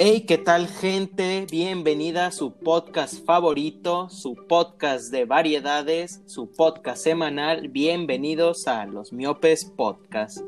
[0.00, 1.44] Hey, ¿qué tal gente?
[1.50, 7.66] Bienvenida a su podcast favorito, su podcast de variedades, su podcast semanal.
[7.66, 10.38] Bienvenidos a los Miopes Podcast.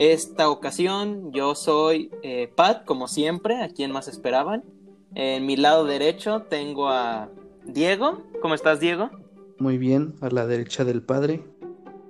[0.00, 4.64] Esta ocasión yo soy eh, Pat, como siempre, a quien más esperaban.
[5.14, 7.28] En mi lado derecho tengo a
[7.66, 8.24] Diego.
[8.42, 9.10] ¿Cómo estás, Diego?
[9.60, 11.44] Muy bien, a la derecha del padre.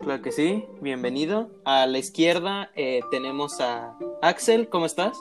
[0.00, 1.50] Claro que sí, bienvenido.
[1.66, 4.70] A la izquierda eh, tenemos a Axel.
[4.70, 5.18] ¿Cómo estás?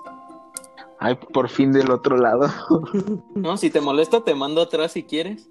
[0.99, 2.49] Ay, por fin del otro lado.
[3.35, 5.49] No, si te molesta, te mando atrás si quieres.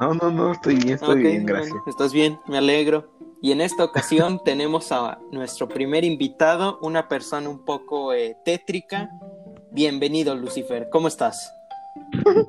[0.00, 1.70] No, no, no, estoy bien, estoy bien, gracias.
[1.70, 3.12] bueno, estás bien, me alegro.
[3.42, 9.10] Y en esta ocasión tenemos a nuestro primer invitado, una persona un poco eh, tétrica.
[9.70, 10.88] Bienvenido, Lucifer.
[10.90, 11.52] ¿Cómo estás?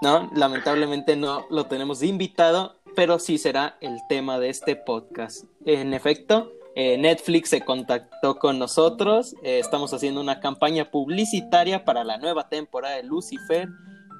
[0.00, 5.44] No, lamentablemente no lo tenemos de invitado, pero sí será el tema de este podcast.
[5.64, 9.34] En efecto, eh, Netflix se contactó con nosotros.
[9.42, 13.68] eh, estamos haciendo una campaña publicitaria para la nueva temporada de Lucifer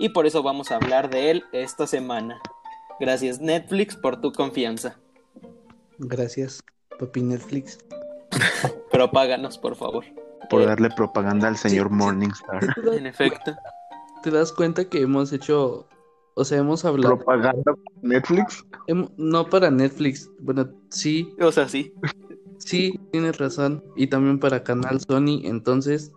[0.00, 2.40] y por eso vamos a hablar de él esta semana.
[3.00, 4.98] Gracias Netflix por tu confianza.
[5.98, 6.60] Gracias,
[6.98, 7.78] papi Netflix.
[8.90, 10.04] Pero páganos, por favor.
[10.50, 11.94] Por Eh, darle propaganda al señor sí.
[11.94, 12.60] Morningstar.
[12.92, 13.54] en efecto.
[14.22, 15.86] ¿Te das cuenta que hemos hecho,
[16.34, 18.64] o sea, hemos hablado, ¿Propaganda por Netflix?
[19.16, 21.92] no para Netflix, bueno, sí, O sea, sí.
[22.58, 26.12] Sí, tienes razón, y también para Canal Sony, entonces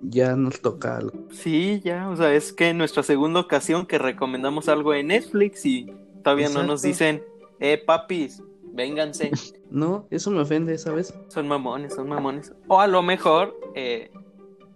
[0.00, 1.12] ya nos toca algo.
[1.30, 2.08] Sí, ya.
[2.08, 6.48] O sea, es que en nuestra segunda ocasión que recomendamos algo en Netflix y todavía
[6.48, 7.22] no nos dicen,
[7.60, 9.30] eh, papis, vénganse.
[9.68, 11.12] No, eso me ofende, ¿sabes?
[11.26, 12.52] Son mamones, son mamones.
[12.68, 14.12] O a lo mejor eh,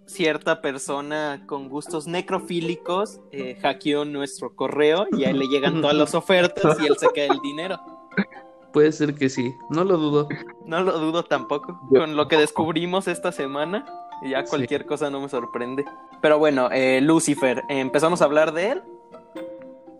[0.04, 6.14] cierta persona con gustos necrofílicos eh, hackeó nuestro correo y ahí le llegan todas las
[6.16, 7.78] ofertas y él se queda el dinero.
[8.72, 10.28] Puede ser que sí, no lo dudo.
[10.64, 11.80] No lo dudo tampoco.
[11.90, 13.84] Yo- Con lo que descubrimos esta semana,
[14.24, 14.50] ya Sí.
[14.50, 15.84] cualquier cosa no me sorprende.
[16.20, 18.82] Pero bueno, eh, Lucifer, empezamos a hablar de él.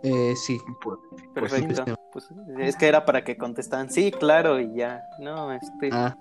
[0.03, 0.99] Eh, sí, Pues,
[1.35, 1.85] Perfecto.
[1.85, 1.93] sí.
[2.13, 2.29] Pues,
[2.59, 5.03] es que era para que contestaran, sí, claro, y ya.
[5.19, 5.91] No, este.
[5.93, 6.17] ah,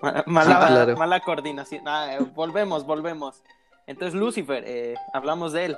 [0.00, 0.96] ma- Mala, sí, claro.
[0.96, 1.82] mala coordinación.
[1.86, 3.42] Ah, eh, volvemos, volvemos.
[3.86, 5.76] Entonces, Lucifer, eh, hablamos de él.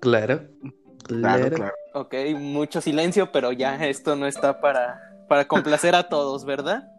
[0.00, 0.40] claro,
[1.04, 1.56] claro, claro.
[1.56, 1.74] claro.
[1.94, 6.90] Ok, mucho silencio, pero ya esto no está para, para complacer a todos, ¿verdad?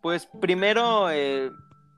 [0.00, 1.50] Pues primero eh,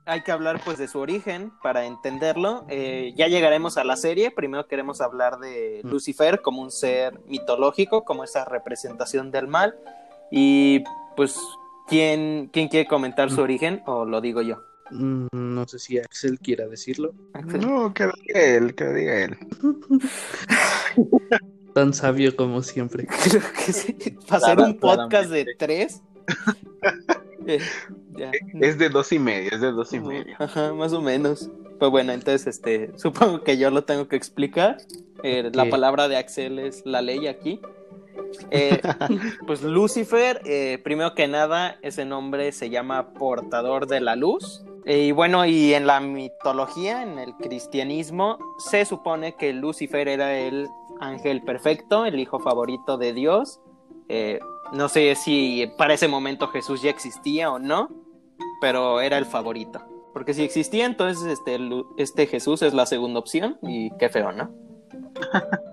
[0.05, 2.65] hay que hablar pues de su origen para entenderlo.
[2.67, 4.31] Eh, ya llegaremos a la serie.
[4.31, 9.75] Primero queremos hablar de Lucifer como un ser mitológico, como esa representación del mal.
[10.31, 10.83] Y
[11.15, 11.39] pues,
[11.87, 13.83] ¿quién, quién quiere comentar su origen?
[13.85, 14.61] ¿O lo digo yo?
[14.91, 17.13] Mm, no sé si Axel quiera decirlo.
[17.33, 17.61] Axel.
[17.61, 19.37] No, que lo diga él, que lo diga él.
[21.73, 23.07] Tan sabio como siempre.
[23.23, 23.93] Creo que sí.
[24.27, 26.01] Para hacer un podcast de tres.
[27.47, 27.59] eh,
[28.15, 28.31] ya.
[28.59, 30.35] Es de dos y medio, es de dos y medio.
[30.39, 31.49] Ajá, más o menos.
[31.79, 34.77] Pues bueno, entonces este, supongo que yo lo tengo que explicar.
[35.23, 37.59] Eh, La palabra de Axel es la ley aquí.
[38.51, 38.79] Eh,
[39.47, 44.63] pues Lucifer, eh, primero que nada, ese nombre se llama portador de la luz.
[44.85, 50.37] Eh, y bueno, y en la mitología, en el cristianismo, se supone que Lucifer era
[50.37, 50.67] el
[50.99, 53.59] ángel perfecto, el hijo favorito de Dios.
[54.07, 54.39] Eh,
[54.73, 57.89] no sé si para ese momento Jesús ya existía o no,
[58.61, 59.81] pero era el favorito.
[60.13, 61.59] Porque si existía, entonces este,
[61.97, 64.51] este Jesús es la segunda opción y qué feo, ¿no?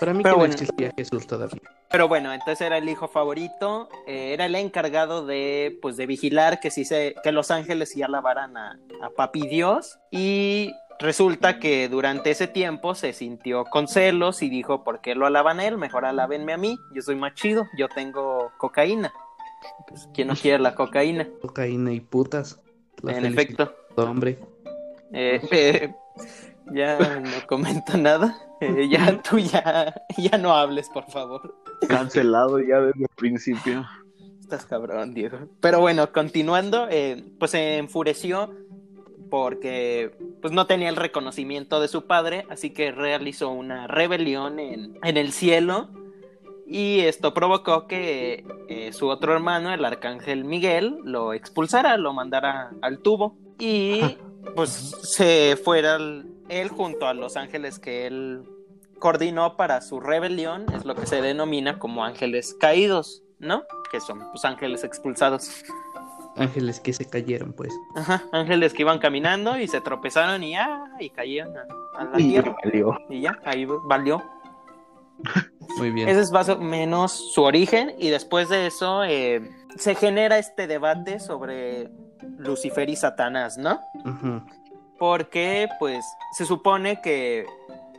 [0.00, 0.54] Para mí Pero que bueno.
[0.54, 1.60] no existía Jesús todavía.
[1.90, 6.58] Pero bueno, entonces era el hijo favorito, eh, era el encargado de, pues, de vigilar
[6.58, 9.98] que, sí se, que los ángeles sí alabaran a, a Papi Dios.
[10.10, 15.26] Y resulta que durante ese tiempo se sintió con celos y dijo, ¿por qué lo
[15.26, 15.78] alaban a él?
[15.78, 19.12] Mejor alábenme a mí, yo soy más chido, yo tengo cocaína.
[19.88, 21.28] Pues, ¿quién no quiere la cocaína?
[21.40, 22.60] Cocaína y putas.
[23.02, 23.74] La en efecto.
[23.96, 24.38] Hombre.
[25.12, 25.94] Eh, eh,
[26.72, 28.36] ya no comento nada.
[28.60, 31.54] Eh, ya tú ya, ya no hables, por favor.
[31.88, 33.84] Cancelado ya desde el principio.
[34.40, 35.38] Estás cabrón, Diego.
[35.60, 38.54] Pero bueno, continuando, eh, pues se enfureció
[39.34, 44.96] porque pues no tenía el reconocimiento de su padre, así que realizó una rebelión en,
[45.02, 45.88] en el cielo
[46.68, 52.70] y esto provocó que eh, su otro hermano, el arcángel Miguel, lo expulsara, lo mandara
[52.80, 54.02] al tubo y
[54.54, 58.44] pues se fuera el- él junto a los ángeles que él
[59.00, 63.64] coordinó para su rebelión, es lo que se denomina como ángeles caídos, ¿no?
[63.90, 65.64] Que son pues ángeles expulsados.
[66.36, 67.72] Ángeles que se cayeron, pues.
[67.96, 71.62] Ajá, ángeles que iban caminando y se tropezaron y ya, y cayeron a,
[72.00, 72.56] a la Y tierra.
[72.64, 72.98] valió.
[73.08, 74.22] Y ya, ahí valió.
[75.78, 76.08] Muy bien.
[76.08, 80.66] Ese es más o menos su origen y después de eso eh, se genera este
[80.66, 81.88] debate sobre
[82.38, 83.80] Lucifer y Satanás, ¿no?
[84.04, 84.42] Ujú.
[84.98, 86.04] porque pues
[86.36, 87.46] se supone que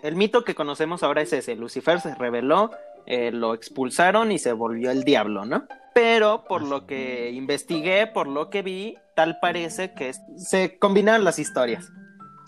[0.03, 2.71] el mito que conocemos ahora es ese, Lucifer se rebeló,
[3.05, 5.65] eh, lo expulsaron y se volvió el diablo, ¿no?
[5.95, 11.39] Pero por lo que investigué, por lo que vi, tal parece que se combinaron las
[11.39, 11.89] historias.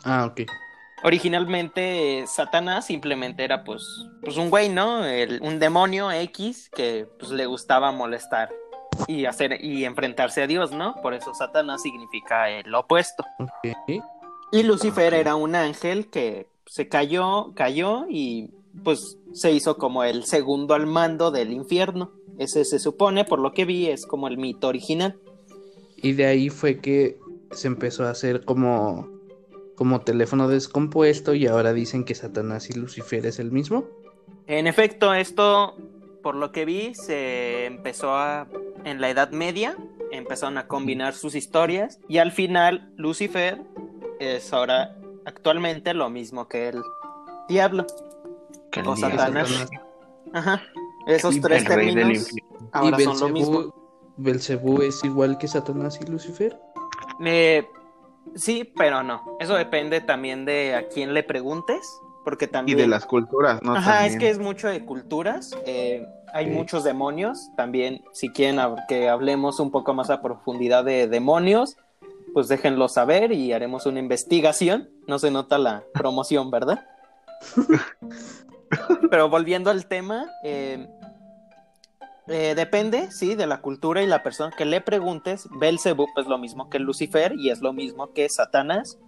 [0.04, 0.42] Ah, ok.
[1.04, 3.84] Originalmente Satanás simplemente era pues,
[4.22, 5.06] pues un güey, ¿no?
[5.06, 8.50] El- un demonio X que pues le gustaba molestar
[9.08, 10.96] y hacer y enfrentarse a Dios, ¿no?
[11.02, 13.24] Por eso Satanás significa el opuesto.
[13.40, 14.04] Ok.
[14.52, 18.52] Y Lucifer era un ángel que se cayó, cayó y
[18.84, 22.12] pues se hizo como el segundo al mando del infierno.
[22.38, 25.18] Ese se supone, por lo que vi, es como el mito original.
[25.98, 27.18] Y de ahí fue que
[27.52, 29.10] se empezó a hacer como,
[29.76, 33.86] como teléfono descompuesto y ahora dicen que Satanás y Lucifer es el mismo.
[34.46, 35.76] En efecto, esto,
[36.22, 38.48] por lo que vi, se empezó a,
[38.84, 39.76] en la Edad Media,
[40.12, 43.62] empezaron a combinar sus historias y al final Lucifer
[44.20, 44.96] es ahora
[45.26, 46.82] actualmente lo mismo que el
[47.50, 47.86] diablo
[48.72, 49.68] Que o Satanás.
[50.34, 50.62] Ajá.
[51.08, 52.28] Esos El tres rey términos
[52.72, 53.74] ahora y son lo mismo.
[54.18, 56.60] Belcebú, es igual que Satanás y Lucifer.
[57.24, 57.66] Eh,
[58.36, 59.38] sí, pero no.
[59.40, 61.80] Eso depende también de a quién le preguntes,
[62.24, 62.78] porque Y también...
[62.80, 63.76] de las culturas, ¿no?
[63.76, 64.14] Ajá, También.
[64.14, 65.56] es que es mucho de culturas.
[65.66, 67.48] eh, hay muchos demonios.
[67.56, 68.60] También, si quieren
[68.90, 71.78] que hablemos un poco más a profundidad de demonios,
[72.34, 74.90] pues déjenlo saber y haremos una investigación.
[75.08, 76.86] No se nota la promoción, ¿verdad?
[79.10, 80.88] Pero volviendo al tema, eh,
[82.28, 85.48] eh, depende, sí, de la cultura y la persona que le preguntes.
[85.52, 89.00] Belzebub es lo mismo que Lucifer y es lo mismo que Satanás.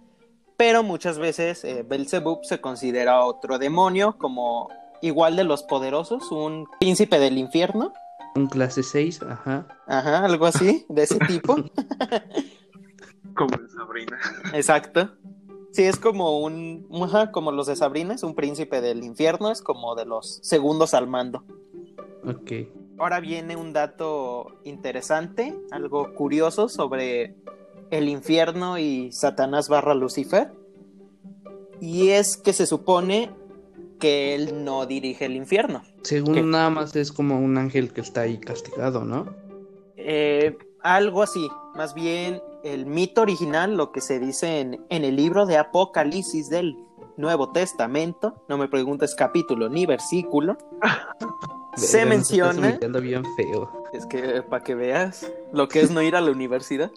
[0.56, 4.68] Pero muchas veces eh, Belzebub se considera otro demonio, como
[5.02, 7.92] igual de los poderosos, un príncipe del infierno.
[8.34, 9.66] Un clase 6, ajá.
[9.86, 11.56] Ajá, algo así, de ese tipo.
[13.34, 14.18] Como en Sabrina.
[14.52, 15.10] Exacto.
[15.72, 19.62] Sí, es como un, ajá, como los de Sabrina, es un príncipe del infierno, es
[19.62, 21.44] como de los segundos al mando.
[22.24, 22.52] Ok.
[23.00, 27.34] Ahora viene un dato interesante, algo curioso sobre
[27.90, 30.52] el infierno y Satanás barra Lucifer.
[31.80, 33.30] Y es que se supone
[33.98, 35.80] que él no dirige el infierno.
[36.02, 39.34] Según nada más es como un ángel que está ahí castigado, ¿no?
[39.96, 45.16] Eh, algo así, más bien el mito original, lo que se dice en, en el
[45.16, 46.76] libro de Apocalipsis del
[47.16, 50.58] Nuevo Testamento, no me preguntes capítulo ni versículo,
[51.76, 53.84] se menciona, humillando bien feo.
[53.92, 56.90] es que para que veas lo que es no ir a la universidad.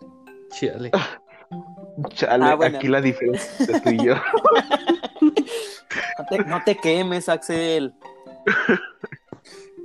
[0.51, 0.91] Chale.
[2.09, 2.77] Chale, Ah, bueno.
[2.77, 4.15] aquí la diferencia entre tú y yo.
[6.17, 7.93] No te, no te quemes, Axel.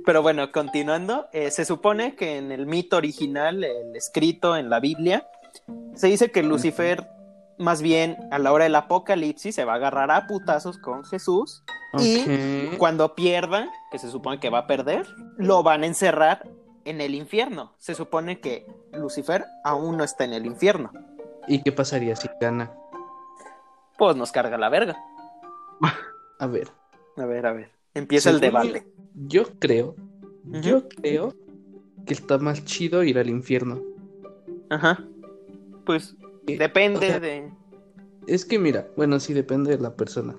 [0.05, 4.79] Pero bueno, continuando, eh, se supone que en el mito original, el escrito en la
[4.79, 5.27] Biblia,
[5.95, 7.07] se dice que Lucifer,
[7.59, 11.63] más bien a la hora del apocalipsis, se va a agarrar a putazos con Jesús
[11.99, 15.07] Y cuando pierda, que se supone que va a perder,
[15.37, 16.47] lo van a encerrar
[16.85, 17.73] en el infierno.
[17.77, 20.91] Se supone que Lucifer aún no está en el infierno.
[21.47, 22.71] ¿Y qué pasaría si gana?
[23.97, 24.97] Pues nos carga la verga.
[26.39, 26.69] A ver.
[27.17, 27.71] A ver, a ver.
[27.93, 28.87] Empieza el debate.
[29.15, 29.95] Yo creo,
[30.45, 30.61] Ujú.
[30.61, 31.33] yo creo
[32.05, 33.81] que está más chido ir al infierno.
[34.69, 35.03] Ajá.
[35.85, 36.15] Pues
[36.57, 37.51] depende o sea- de.
[38.27, 40.35] Es que mira, bueno, sí depende de la persona.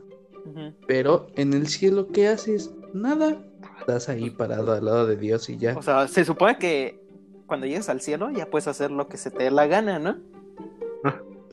[0.86, 2.72] Pero en el cielo, ¿qué haces?
[2.92, 3.36] Nada.
[3.80, 5.76] Estás ahí parado al lado de Dios y ya.
[5.76, 7.00] O sea, se supone que
[7.46, 10.16] cuando llegues al cielo ya puedes hacer lo que se te dé la gana, ¿no?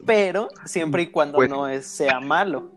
[0.06, 2.72] Pero siempre y cuando Pues- no es, sea malo.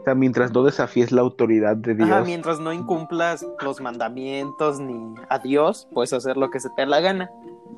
[0.00, 2.10] O sea, mientras no desafíes la autoridad de Dios.
[2.10, 6.82] Ajá, mientras no incumplas los mandamientos ni a Dios, puedes hacer lo que se te
[6.82, 7.30] dé la gana.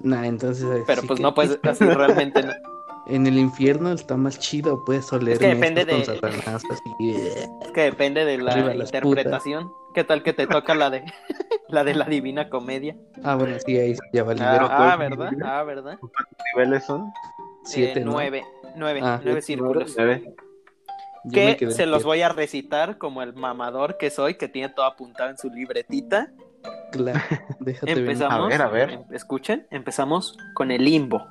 [0.02, 0.66] Nah, entonces.
[0.86, 2.52] Pero pues que- no puedes, así realmente no.
[3.08, 5.86] En el infierno está más chido, puedes oler Es que depende mesas
[6.20, 7.14] de- con Satanás, así.
[7.62, 9.70] Es que depende de la Arriba interpretación.
[9.94, 11.04] ¿Qué tal que te toca la de
[11.68, 12.96] la de la divina comedia?
[13.22, 14.44] Ah, bueno, sí, ahí ya valió.
[14.44, 15.30] Ah, ah, ¿verdad?
[15.44, 15.98] Ah, ¿verdad?
[16.54, 17.12] niveles son?
[17.64, 18.44] Siete, Eh, nueve,
[18.76, 19.94] nueve, Ah, nueve círculos.
[19.96, 20.34] nueve.
[21.32, 25.30] Que se los voy a recitar como el mamador que soy, que tiene todo apuntado
[25.30, 26.28] en su libretita.
[26.92, 27.20] Claro,
[27.60, 27.90] déjate.
[27.92, 28.44] Empezamos.
[28.44, 28.90] A ver, a ver.
[28.90, 31.26] em- escuchen, empezamos con el limbo.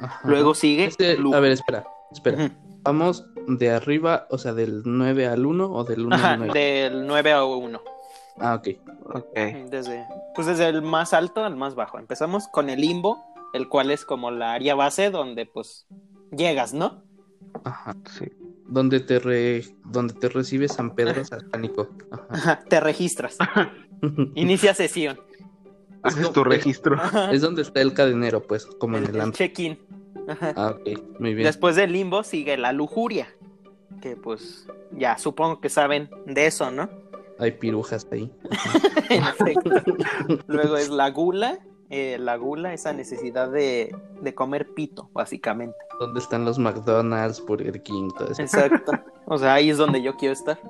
[0.00, 0.20] Ajá.
[0.28, 0.84] Luego sigue.
[0.86, 2.50] Este- Lu- a ver, espera, espera.
[2.82, 6.58] Vamos de arriba, o sea, del 9 al 1 o del 1 Ajá, al 9.
[6.60, 7.80] del 9 a 1.
[8.40, 8.68] Ah, ok.
[9.14, 9.34] Ok.
[9.70, 11.98] Desde, pues desde el más alto al más bajo.
[11.98, 13.24] Empezamos con el limbo,
[13.54, 15.86] el cual es como la área base donde pues
[16.30, 17.02] llegas, ¿no?
[17.64, 17.94] Ajá.
[18.18, 18.26] Sí.
[18.66, 19.64] Donde te, re...
[19.86, 21.88] donde te recibe San Pedro Satánico.
[22.10, 22.26] Ajá.
[22.30, 23.38] Ajá, te registras.
[24.34, 25.18] Inicia sesión.
[26.02, 26.96] Haces tu registro.
[26.96, 29.78] Ajá, es donde está el cadenero, pues, como en el, el check-in.
[30.56, 31.46] Ah, ok, muy bien.
[31.46, 33.28] Después del limbo sigue la lujuria,
[34.02, 36.88] que pues ya supongo que saben de eso, ¿no?
[37.38, 38.30] Hay pirujas ahí.
[40.46, 45.76] Luego es la gula, eh, la gula, esa necesidad de, de comer pito, básicamente.
[45.98, 48.42] ¿Dónde están los McDonald's, Burger King, todo eso?
[48.42, 48.92] Exacto.
[49.26, 50.60] O sea, ahí es donde yo quiero estar.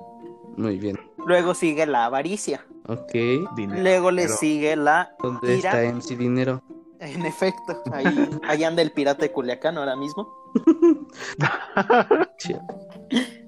[0.59, 0.99] Muy bien.
[1.27, 2.65] Luego sigue la avaricia.
[2.87, 3.13] Ok.
[3.57, 3.83] Dinero.
[3.83, 5.71] Luego le Pero- sigue la ¿Dónde ira.
[5.71, 6.63] está MC Dinero?
[7.01, 10.29] En efecto, ahí, ahí anda el pirata de Culiacán ahora mismo.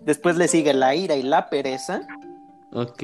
[0.02, 2.02] Después le sigue la ira y la pereza.
[2.72, 3.02] Ok.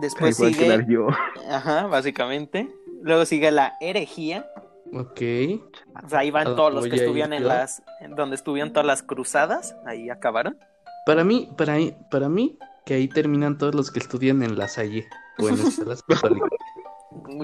[0.00, 1.08] Después Igual sigue, quedar yo.
[1.48, 2.68] ajá, básicamente.
[3.02, 4.46] Luego sigue la herejía.
[4.92, 5.20] Ok.
[6.04, 8.86] O sea, ahí van ¿A todos los que estuvieron en las, en donde estuvieron todas
[8.86, 9.76] las cruzadas.
[9.86, 10.58] Ahí acabaron.
[11.06, 14.68] Para mí, para mí, para mí, que ahí terminan todos los que estudian en la
[14.68, 15.06] Salle
[15.38, 16.48] o en escuelas católicas.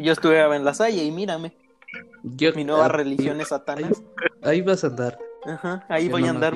[0.02, 1.52] Yo estuve en la Salle y mírame,
[2.22, 4.02] Yo- mi nueva ah, religión es Satanás.
[4.42, 5.18] Ahí vas a andar.
[5.46, 6.54] Ajá, ahí Yo voy a no andar.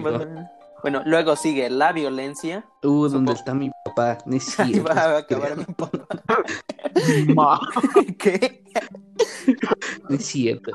[0.82, 2.66] Bueno, luego sigue la violencia.
[2.82, 4.18] Uh, ¿dónde Supongo- está mi papá?
[4.26, 6.06] No es Ahí cierto, va a acabar mi papá.
[7.34, 7.60] Ma,
[8.18, 8.62] ¿Qué?
[10.08, 10.70] No es cierto.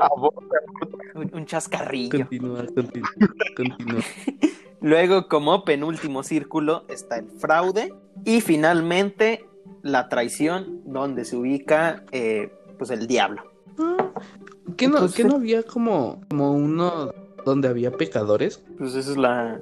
[1.14, 2.18] Un, un chascarrillo.
[2.18, 3.10] Continúa, continúa,
[3.56, 4.02] continúa.
[4.82, 7.94] Luego, como penúltimo círculo, está el fraude.
[8.26, 9.46] Y finalmente,
[9.82, 13.44] la traición, donde se ubica eh, pues el diablo.
[13.78, 14.12] Ah,
[14.78, 17.12] ¿Qué no, qué no había como, como uno
[17.46, 18.64] donde había pecadores?
[18.78, 19.60] Pues esa es la,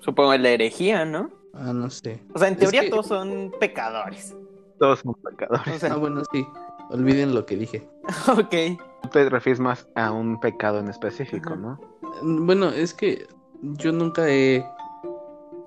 [0.00, 1.30] supongo, la herejía, ¿no?
[1.54, 2.22] Ah, no sé.
[2.34, 4.34] O sea, en Es teoría que- todos son pecadores.
[4.78, 5.76] todos son pecadores.
[5.76, 6.46] O sea, Ah, bueno, sí.
[6.90, 7.86] Olviden lo que dije.
[8.28, 8.80] ok.
[9.02, 11.56] Tú te refieres más a un pecado en específico, Ajá.
[11.60, 11.80] ¿no?
[12.22, 13.26] Bueno, es que
[13.62, 14.64] yo nunca he,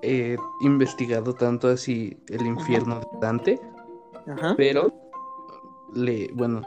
[0.02, 3.60] he investigado tanto así el infierno de Dante,
[4.26, 4.54] Ajá.
[4.56, 4.92] pero
[5.94, 6.62] le, bueno,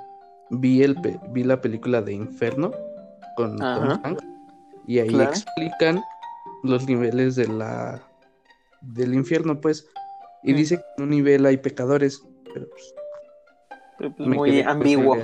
[0.52, 0.96] vi el
[1.30, 2.72] vi la película de Inferno
[3.36, 4.00] con Tom.
[4.04, 4.24] Hanks
[4.88, 5.30] y ahí Claro.
[5.30, 6.02] explican
[6.64, 8.02] los niveles de la
[8.82, 9.88] del infierno, pues,
[10.44, 10.56] y Mm.
[10.56, 12.96] dice que en un nivel hay pecadores, pero pues,
[13.98, 15.18] Pues, pues, muy ambiguo.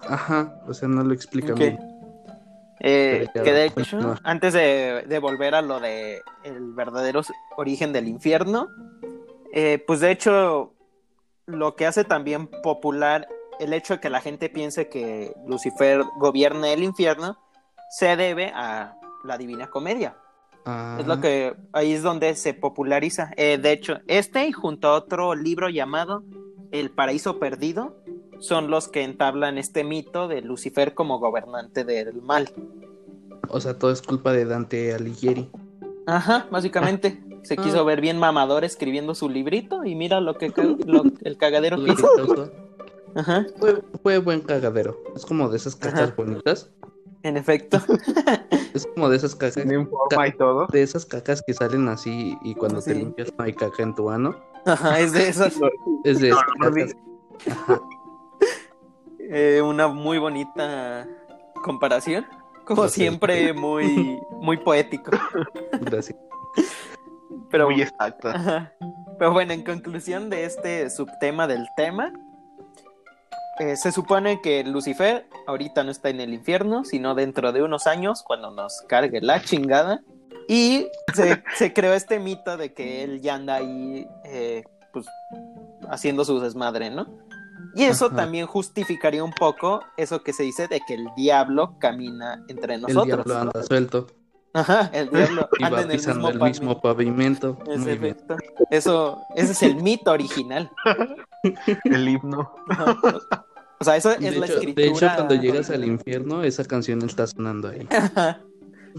[0.00, 1.78] Ajá, o sea, no lo explica bien.
[2.80, 7.22] Eh, que de hecho, antes de, de volver a lo de el verdadero
[7.56, 8.68] origen del infierno,
[9.52, 10.74] eh, pues de hecho,
[11.46, 13.28] lo que hace también popular
[13.58, 17.38] el hecho de que la gente piense que Lucifer gobierna el infierno
[17.90, 20.16] se debe a la Divina Comedia.
[20.66, 23.30] Ah, Es lo que ahí es donde se populariza.
[23.36, 26.24] Eh, de hecho, este y junto a otro libro llamado
[26.72, 27.96] El Paraíso Perdido
[28.38, 32.50] son los que entablan este mito de Lucifer como gobernante del mal.
[33.48, 35.50] O sea, todo es culpa de Dante Alighieri.
[36.06, 37.22] Ajá, básicamente.
[37.42, 37.62] Se Ah.
[37.62, 40.52] quiso ver bien mamador escribiendo su librito y mira lo que
[40.86, 42.50] lo- el cagadero que hizo.
[43.14, 45.00] Ajá, Fue, fue buen cagadero.
[45.14, 46.14] Es como de esas cacas Ajá.
[46.16, 46.70] bonitas.
[47.22, 47.78] en efecto.
[48.74, 49.64] Es como de esas cacas.
[49.64, 50.66] Y todo.
[50.68, 54.10] De esas cacas que salen así y cuando te limpias no hay caca en tu
[54.10, 54.36] ano.
[54.66, 55.54] Ajá, es de esas.
[56.04, 56.92] Es de esas No, no, cacas.
[57.50, 57.80] Ajá.
[59.30, 61.06] Eh, una muy bonita
[61.64, 62.26] comparación.
[62.64, 65.12] Como siempre, muy, muy poético.
[65.80, 66.18] Gracias.
[67.50, 68.28] Pero, Muy exacto.
[68.28, 68.72] Ajá.
[69.18, 72.12] Pero bueno, en conclusión de este subtema del tema,
[73.58, 77.86] eh, se supone que Lucifer ahorita no está en el infierno, sino dentro de unos
[77.86, 80.00] años, cuando nos cargue la chingada.
[80.48, 85.06] Y se, se creó este mito de que él ya anda ahí, eh, pues,
[85.88, 87.06] haciendo su desmadre, ¿no?
[87.74, 88.16] Y eso Ajá.
[88.16, 92.82] también justificaría un poco eso que se dice de que el diablo camina entre El
[92.82, 93.06] nosotros.
[93.06, 94.06] diablo anda suelto
[94.54, 97.58] Ajá, el diablo anda en el pisando mismo, el mismo pavimento.
[98.70, 100.70] Eso, ese es el mito original.
[101.84, 102.52] El himno.
[102.70, 102.96] Ajá.
[103.78, 104.74] O sea, eso es De la hecho, escritura.
[104.86, 107.86] de hecho, cuando llegas al infierno, esa canción está sonando ahí.
[107.90, 108.40] Ajá.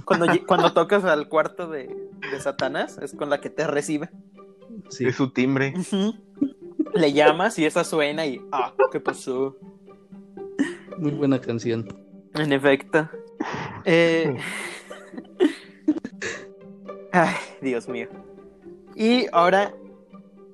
[0.06, 1.88] Cuando, cuando tocas al cuarto de,
[2.32, 4.12] de Satanás, es con la que te recibe.
[4.90, 5.08] Sí.
[5.08, 5.74] Es su timbre.
[5.76, 6.14] Ujú.
[6.94, 8.42] Le llamas y esa suena y.
[8.52, 9.56] Ah, ¿qué pasó?
[10.98, 11.88] Muy buena canción.
[12.34, 13.10] En efecto.
[13.86, 14.36] Eh...
[17.12, 18.08] Ay, Dios mío.
[18.96, 19.74] Y ahora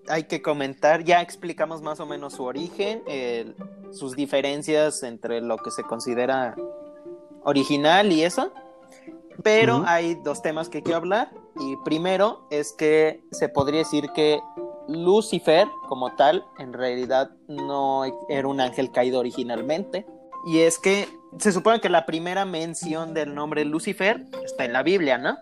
[0.10, 3.56] hay que comentar, ya explicamos más o menos su origen, el-
[3.92, 6.56] sus diferencias entre lo que se considera
[7.44, 8.52] original y eso.
[9.44, 11.32] Pero hay dos temas que quiero hablar.
[11.60, 14.40] Y primero es que se podría decir que
[14.88, 20.06] Lucifer, como tal, en realidad no era un ángel caído originalmente.
[20.46, 21.08] Y es que
[21.40, 25.38] se supone que la primera mención del nombre Lucifer está en la Biblia, ¿no?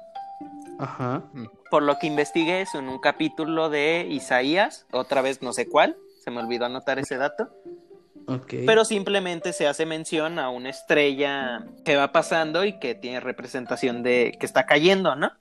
[0.79, 1.23] Ajá.
[1.69, 5.95] Por lo que investigué es en un capítulo de Isaías, otra vez no sé cuál,
[6.23, 7.49] se me olvidó anotar ese dato.
[8.47, 14.03] Pero simplemente se hace mención a una estrella que va pasando y que tiene representación
[14.03, 15.31] de que está cayendo, ¿no?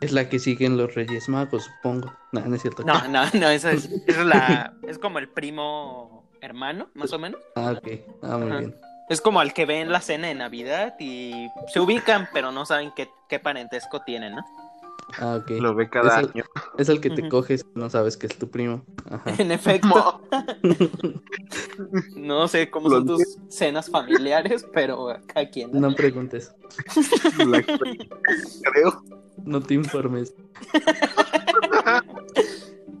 [0.00, 2.12] Es la que siguen los Reyes Magos, supongo.
[2.32, 2.84] No, no es cierto.
[2.84, 7.18] No, no, no, esa es, esa es la, es como el primo hermano, más o
[7.18, 7.40] menos.
[7.56, 7.88] Ah, ok.
[8.22, 8.58] Ah, muy Ajá.
[8.60, 8.76] bien.
[9.08, 12.92] Es como al que ven la cena de Navidad y se ubican, pero no saben
[12.94, 14.44] qué, qué parentesco tienen, ¿no?
[15.18, 15.50] Ah, ok.
[15.60, 16.44] Lo ve cada Es el- año.
[16.76, 18.84] Es el que te coges no sabes que es tu primo.
[19.10, 19.32] Ajá.
[19.38, 20.20] En efecto.
[22.16, 25.70] No sé cómo son tus cenas familiares, pero cada quien.
[25.72, 26.52] No preguntes.
[27.46, 29.02] La creo.
[29.44, 30.34] No te informes.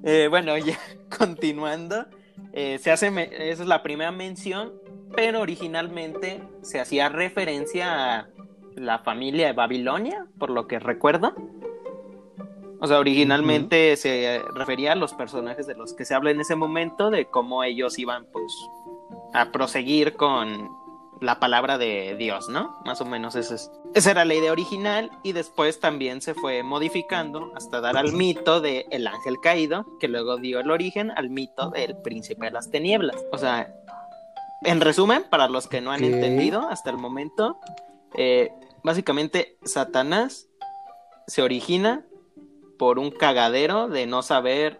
[0.04, 0.78] Eh, bueno, ya
[1.18, 2.06] continuando,
[2.52, 3.08] eh, se hace,
[3.50, 4.72] esa es la primera mención,
[5.14, 8.28] pero originalmente se hacía referencia a
[8.74, 11.34] la familia de Babilonia, por lo que recuerdo.
[12.80, 16.54] O sea, originalmente se refería a los personajes de los que se habla en ese
[16.54, 18.52] momento, de cómo ellos iban, pues,
[19.34, 20.70] a proseguir con
[21.20, 22.80] la palabra de Dios, ¿no?
[22.84, 26.62] Más o menos esa, es, esa era la idea original y después también se fue
[26.62, 31.30] modificando hasta dar al mito de el ángel caído, que luego dio el origen al
[31.30, 33.16] mito del príncipe de las tinieblas.
[33.32, 33.74] O sea,
[34.62, 37.58] en resumen, para los que no han entendido hasta el momento,
[38.14, 38.50] eh,
[38.82, 40.48] básicamente Satanás
[41.26, 42.04] se origina
[42.78, 44.78] por un cagadero de no saber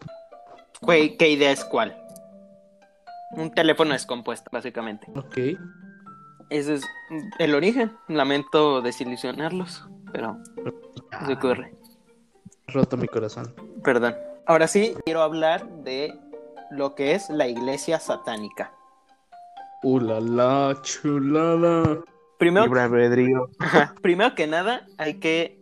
[0.87, 1.97] qué, qué idea es cuál.
[3.33, 5.07] Un teléfono descompuesto, básicamente.
[5.15, 5.59] Ok.
[6.51, 6.85] Ese es
[7.39, 7.93] el origen.
[8.09, 10.39] Lamento desilusionarlos, pero
[11.27, 11.75] se ocurre.
[12.69, 13.55] Roto mi corazón.
[13.83, 14.15] Perdón.
[14.47, 16.19] Ahora sí, quiero hablar de
[16.71, 18.73] lo que es la iglesia satánica.
[19.83, 22.01] Uh, la, la, chulada.
[22.39, 23.51] Primero.
[23.59, 23.95] Ajá.
[24.03, 25.59] Primero que nada, hay que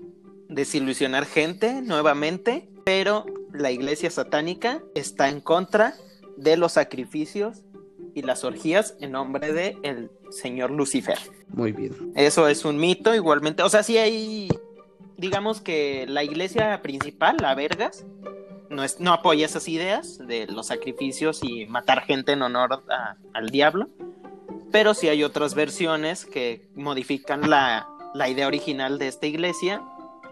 [0.49, 5.95] desilusionar gente nuevamente, pero la iglesia satánica está en contra
[6.37, 7.63] de los sacrificios
[8.17, 11.19] y las orgías en nombre de el señor Lucifer.
[11.49, 12.13] Muy bien.
[12.17, 13.63] Eso es un mito igualmente.
[13.63, 14.49] O sea, sí hay,
[15.19, 18.07] digamos que la iglesia principal, la Vergas,
[18.71, 23.17] no, es, no apoya esas ideas de los sacrificios y matar gente en honor a-
[23.35, 23.89] al diablo.
[24.73, 29.83] Pero sí hay otras versiones que modifican la, la idea original de esta iglesia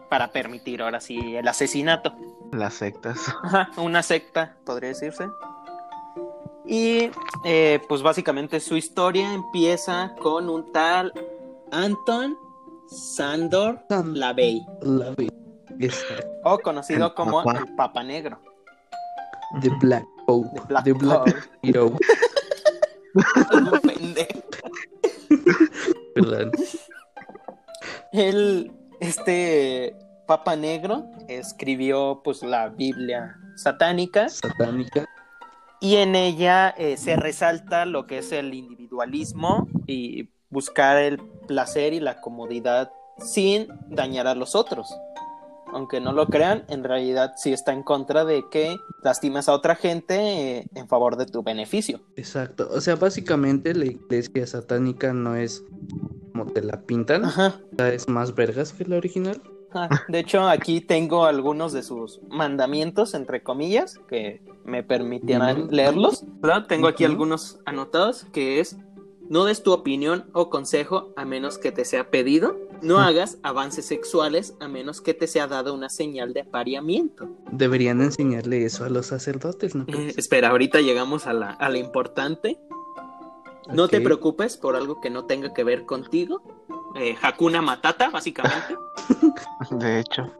[0.08, 2.14] para permitir ahora sí el asesinato.
[2.50, 3.18] Las sectas.
[3.42, 5.28] Ajá, una secta, podría decirse.
[6.66, 7.10] Y
[7.44, 11.12] eh, pues básicamente su historia empieza con un tal
[11.72, 12.36] Anton
[12.88, 15.28] Sandor San- Lavey, La vi.
[15.80, 16.26] Exacto.
[16.44, 17.58] o conocido El como Papa.
[17.58, 18.40] el Papa Negro.
[19.60, 20.48] The Black Pope.
[20.60, 21.34] The Black The Black Pope.
[21.62, 21.92] Hero.
[26.14, 26.50] Perdón.
[28.12, 29.96] Él, este
[30.26, 35.06] Papa Negro, escribió pues la Biblia satánica Satánica.
[35.84, 41.92] Y en ella eh, se resalta lo que es el individualismo y buscar el placer
[41.92, 44.88] y la comodidad sin dañar a los otros.
[45.74, 49.74] Aunque no lo crean, en realidad sí está en contra de que lastimes a otra
[49.74, 50.14] gente
[50.60, 52.00] eh, en favor de tu beneficio.
[52.16, 52.66] Exacto.
[52.72, 55.62] O sea, básicamente la iglesia satánica no es
[56.32, 57.26] como te la pintan.
[57.26, 57.60] Ajá.
[57.72, 59.42] O sea, es más vergas que la original.
[59.74, 66.24] Ah, De hecho, aquí tengo algunos de sus mandamientos, entre comillas, que me permitirán leerlos.
[66.40, 66.66] ¿verdad?
[66.66, 68.76] Tengo aquí algunos anotados, que es,
[69.28, 72.56] no des tu opinión o consejo a menos que te sea pedido.
[72.82, 77.28] No hagas avances sexuales a menos que te sea dada una señal de apareamiento.
[77.50, 79.84] Deberían enseñarle eso a los sacerdotes, ¿no?
[79.88, 82.58] Eh, espera, ahorita llegamos a la, a la importante.
[83.72, 86.42] No te preocupes por algo que no tenga que ver contigo.
[86.96, 88.76] Eh, Hakuna Matata, básicamente.
[89.70, 90.30] De hecho.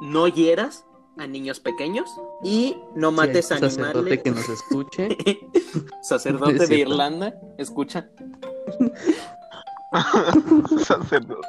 [0.00, 0.84] no hieras
[1.18, 2.08] a niños pequeños
[2.42, 4.22] y no mates un sacerdote animales.
[4.22, 5.18] que nos escuche.
[6.02, 6.78] Sacerdote Es de.
[6.78, 8.08] Irlanda, escucha.
[10.84, 11.48] Sacerdote.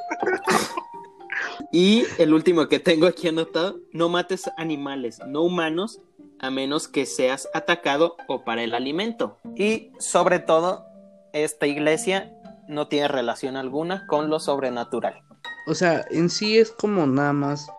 [1.70, 6.00] Y el último que tengo aquí anotado, no mates animales no humanos
[6.38, 9.38] a menos que seas atacado o para el alimento.
[9.56, 10.84] Y sobre todo,
[11.32, 12.32] esta iglesia
[12.68, 15.22] no tiene relación alguna con lo sobrenatural.
[15.66, 17.70] O sea, en sí es como nada más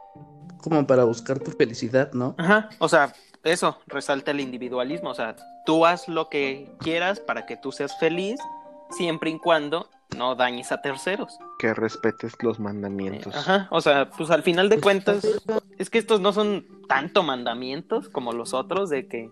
[0.62, 2.36] como para buscar tu felicidad, ¿no?
[2.38, 3.14] Ajá, o sea,
[3.44, 5.36] eso resalta el individualismo, o sea,
[5.66, 8.40] tú haz lo que quieras para que tú seas feliz,
[8.90, 11.38] siempre y cuando no dañes a terceros.
[11.60, 13.36] Que respetes los Eh, mandamientos.
[13.36, 15.28] Ajá, o sea, pues al final de cuentas,
[15.78, 19.30] es que estos no son tanto mandamientos como los otros de que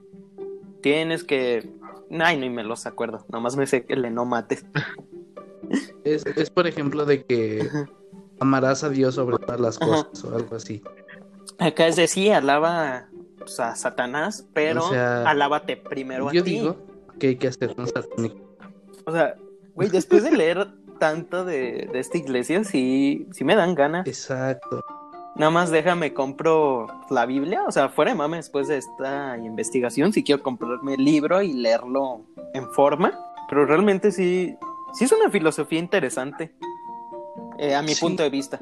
[0.81, 1.69] tienes que...
[2.19, 4.65] Ay, ni me los acuerdo, nomás me sé que le no mates.
[6.03, 7.69] Es, es por ejemplo de que
[8.39, 9.85] amarás a Dios sobre todas las Ajá.
[9.85, 10.83] cosas o algo así.
[11.59, 16.51] Acá es decir, alaba pues, a Satanás, pero O sea, alábate primero a Yo ti.
[16.51, 16.75] digo
[17.19, 18.35] ¿Qué hay que hacer con satánico?
[19.05, 19.35] O sea,
[19.75, 20.67] güey, después de leer
[20.99, 24.07] tanto de, de esta iglesia, sí, sí me dan ganas.
[24.07, 24.83] Exacto.
[25.41, 27.63] Nada más déjame, compro la Biblia.
[27.67, 31.51] O sea, fuera de mame, después de esta investigación, sí quiero comprarme el libro y
[31.53, 33.11] leerlo en forma.
[33.49, 34.55] Pero realmente sí,
[34.93, 36.53] sí es una filosofía interesante.
[37.57, 38.01] eh, a mi Sí.
[38.01, 38.59] punto de vista.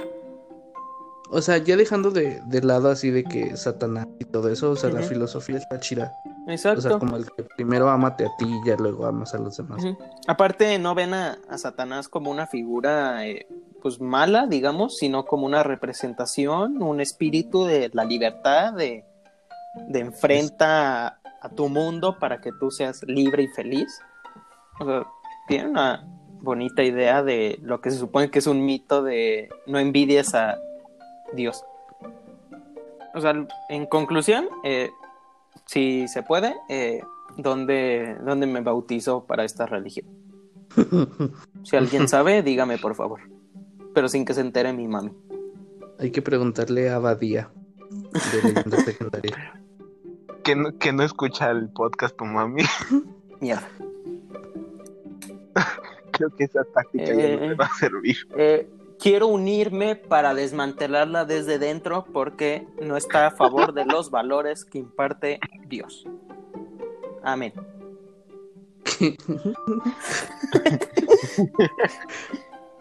[1.30, 4.76] O sea, ya dejando de, de lado así de que Satanás y todo eso, o
[4.78, 6.14] sea, la filosofía está chida.
[6.48, 6.82] O Exacto.
[6.82, 9.84] sea, como el que primero amate a ti y ya luego amas a los demás.
[10.28, 13.48] Aparte, no ven a, a Satanás como una figura eh,
[13.82, 19.06] pues mala, digamos, sino como una representación, un espíritu de la libertad, de,
[19.88, 24.00] de enfrenta a, a tu mundo para que tú seas libre y feliz.
[24.80, 25.08] O sea,
[25.48, 26.06] tiene una
[26.42, 30.58] bonita idea de lo que se supone que es un mito de no envidies a
[31.34, 31.64] Dios.
[33.14, 33.34] O sea,
[33.70, 34.92] en conclusión, eh,
[35.66, 37.02] si se puede, eh,
[37.38, 40.08] ¿dónde, ¿dónde me bautizo para esta religión?
[41.64, 43.20] Si alguien sabe, dígame por favor.
[43.94, 45.12] Pero sin que se entere mi mami.
[46.00, 47.50] Hay que preguntarle a Badía
[47.90, 49.38] de legendarias.
[50.44, 52.64] Que no, que no escucha el podcast tu mami.
[53.42, 53.68] Mierda.
[56.12, 57.48] Creo que esa táctica ya no Eh.
[57.50, 58.16] te va a servir.
[58.36, 58.68] Eh,
[59.00, 64.80] quiero unirme para desmantelarla desde dentro porque no está a favor de los valores que
[64.80, 66.08] imparte Dios.
[67.22, 67.54] Amén.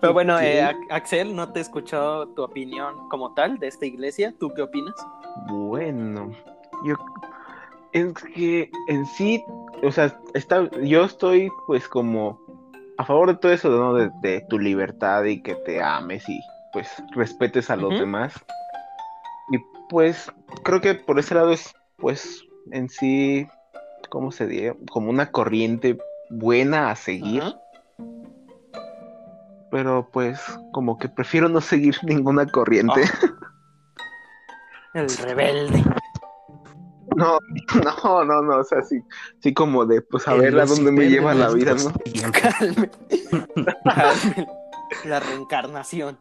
[0.00, 4.32] Pero bueno, eh, Axel, no te he escuchado tu opinión como tal de esta iglesia.
[4.38, 4.94] ¿Tú qué opinas?
[5.48, 6.30] Bueno,
[6.84, 6.94] yo
[7.92, 9.42] es que en sí,
[9.82, 12.40] o sea, está, yo estoy pues como
[12.98, 13.94] a favor de todo eso, ¿no?
[13.94, 16.40] De, de tu libertad y que te ames y
[16.72, 18.34] pues respetes a los demás.
[19.50, 19.58] Y
[19.88, 20.30] pues
[20.64, 23.48] creo que por ese lado es pues en sí,
[24.10, 24.76] ¿cómo se diría?
[24.90, 25.98] Como una corriente
[26.30, 27.42] buena a seguir.
[29.70, 30.40] Pero pues
[30.72, 33.02] como que prefiero no seguir ninguna corriente.
[34.94, 35.84] El rebelde.
[37.16, 37.38] No,
[37.84, 39.02] no, no, no, o sea, sí,
[39.40, 41.92] sí como de, pues a ver a dónde me lleva la vida, ¿no?
[42.32, 42.90] Calme.
[43.84, 44.46] Calme.
[45.04, 46.18] La reencarnación.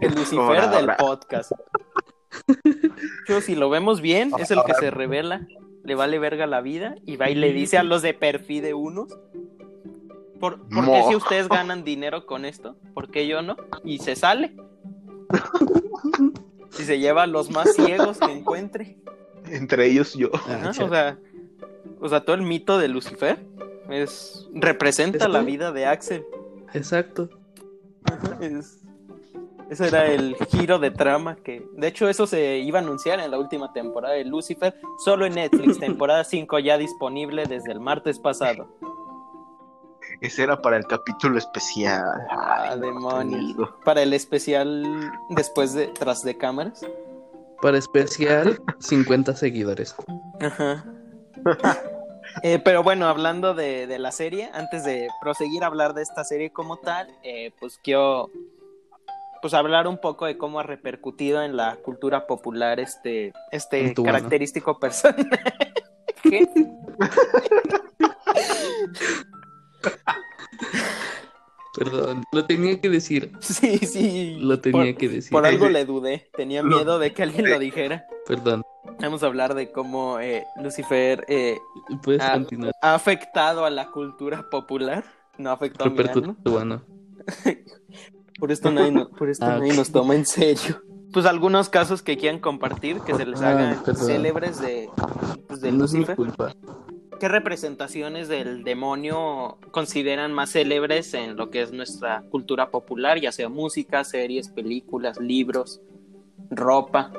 [0.00, 1.52] El Lucifer del podcast.
[3.28, 5.46] Yo, si lo vemos bien, es el que se revela,
[5.82, 8.74] le vale verga la vida y va y le dice a los de perfil de
[8.74, 9.08] unos.
[10.44, 12.76] ¿Por, por qué si ustedes ganan dinero con esto?
[12.92, 13.56] ¿Por qué yo no?
[13.82, 14.54] Y se sale.
[16.76, 18.98] Y se lleva a los más ciegos que encuentre.
[19.48, 20.28] Entre ellos yo.
[20.48, 21.18] Ah, Ajá, o sea,
[22.00, 23.38] o sea, todo el mito de Lucifer
[23.88, 26.26] es representa ¿Es la vida de Axel.
[26.72, 27.30] Exacto.
[28.02, 28.80] Ajá, es-
[29.70, 33.30] ese era el giro de trama que, de hecho, eso se iba a anunciar en
[33.30, 38.18] la última temporada de Lucifer, solo en Netflix, temporada 5 ya disponible desde el martes
[38.18, 38.66] pasado.
[40.20, 42.04] Ese era para el capítulo especial.
[42.30, 43.70] Ah, Ay, demonios.
[43.84, 46.84] Para el especial después de tras de cámaras.
[47.60, 49.94] Para especial, 50 seguidores.
[50.40, 50.84] Ajá.
[52.42, 56.24] Eh, pero bueno, hablando de, de la serie, antes de proseguir a hablar de esta
[56.24, 58.28] serie como tal, eh, pues quiero
[59.40, 64.02] pues hablar un poco de cómo ha repercutido en la cultura popular este, este tu
[64.02, 65.28] característico personaje.
[71.76, 73.32] Perdón, lo tenía que decir.
[73.40, 74.36] Sí, sí.
[74.38, 75.30] Lo tenía por, que decir.
[75.32, 76.28] por algo le dudé.
[76.36, 78.04] Tenía Lo- miedo de que alguien lo dijera.
[78.26, 78.62] Perdón.
[79.00, 81.58] Vamos a hablar de cómo eh, Lucifer eh,
[82.02, 82.72] Puedes Ah, continuar.
[82.80, 85.04] ha afectado a la cultura popular.
[85.36, 86.36] No afectó a mi Repercute alma.
[86.44, 86.82] tu ano.
[88.38, 90.80] Por esto nadie, no- por esto Ah, nadie nos toma en serio.
[91.12, 94.06] Pues algunos casos que quieran compartir, que se les Ah, hagan perdón.
[94.06, 94.90] célebres de,
[95.48, 96.16] pues, de No es mi Lucifer.
[96.16, 96.52] culpa.
[97.20, 103.32] ¿Qué representaciones del demonio consideran más célebres en lo que es nuestra cultura popular, ya
[103.32, 105.80] sea música, series, películas, libros,
[106.50, 107.12] ropa?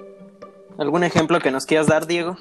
[0.77, 2.35] ¿Algún ejemplo que nos quieras dar, Diego?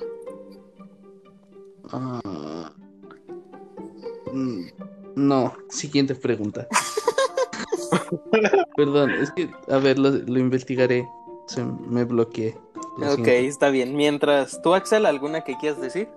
[4.32, 4.66] Mm,
[5.14, 6.66] No, siguiente pregunta.
[8.76, 11.08] Perdón, es que, a ver, lo, lo investigaré.
[11.46, 12.56] Se me bloqueé.
[12.98, 13.94] Lo ok, está bien.
[13.94, 16.08] Mientras tú, Axel, ¿alguna que quieras decir?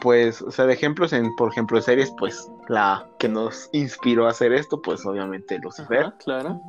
[0.00, 4.26] Pues, o sea, de ejemplos en, por ejemplo, de series, pues la que nos inspiró
[4.26, 6.00] a hacer esto, pues obviamente Lucifer.
[6.06, 6.60] Ajá, claro.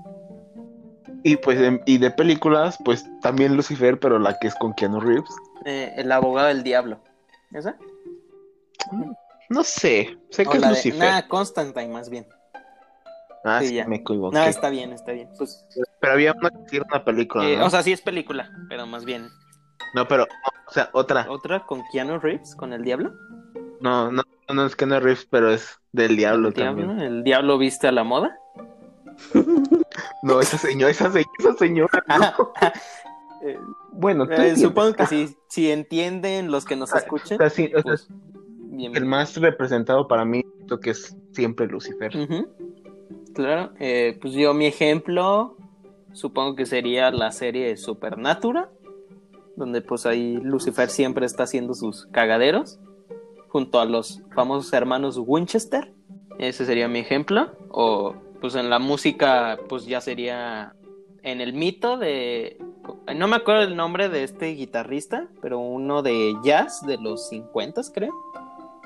[1.23, 4.99] Y pues, de, y de películas, pues también Lucifer, pero la que es con Keanu
[4.99, 5.29] Reeves.
[5.65, 6.99] Eh, el abogado del diablo.
[7.51, 7.75] ¿Esa?
[9.49, 10.99] No sé, sé O que es de- Lucifer.
[10.99, 12.25] Nah, Constantine, más bien.
[13.43, 13.87] ah, sí, sí, ya.
[13.87, 14.37] me equivoqué.
[14.37, 15.29] No, está bien, está bien.
[15.37, 15.65] Pues,
[15.99, 16.49] Pero había una
[16.89, 17.65] una película, eh, ¿no?
[17.65, 19.27] O sea, sí es película, pero más bien.
[19.93, 21.25] no, pero, no, o sea, otra.
[21.29, 23.11] ¿Otra con Keanu Reeves, con el diablo?
[23.81, 27.01] No, no, no es no Reeves, pero es del diablo el diablo, también.
[27.05, 28.37] el diablo viste a la moda.
[30.23, 32.03] No, esa señora, esa, se- esa señora.
[32.07, 32.53] no.
[33.43, 33.57] Eh,
[33.91, 37.81] Bueno, eh, supongo que sí, si entienden los que nos O escuchen, sea, sí, o
[37.81, 38.07] sea, pues,
[38.93, 42.13] el más representado para mí, creo que es siempre Lucifer.
[43.33, 45.57] Claro, eh, pues yo mi ejemplo
[46.13, 48.69] supongo que sería la serie Supernatural,
[49.55, 52.79] donde pues ahí Lucifer siempre está haciendo sus cagaderos
[53.49, 55.93] junto a los famosos hermanos Winchester.
[56.39, 57.51] Ese sería mi ejemplo.
[57.69, 60.75] O pues en la música pues ya sería
[61.23, 62.57] en el mito de...
[63.15, 67.81] No me acuerdo el nombre de este guitarrista, pero uno de jazz de los 50
[67.93, 68.13] creo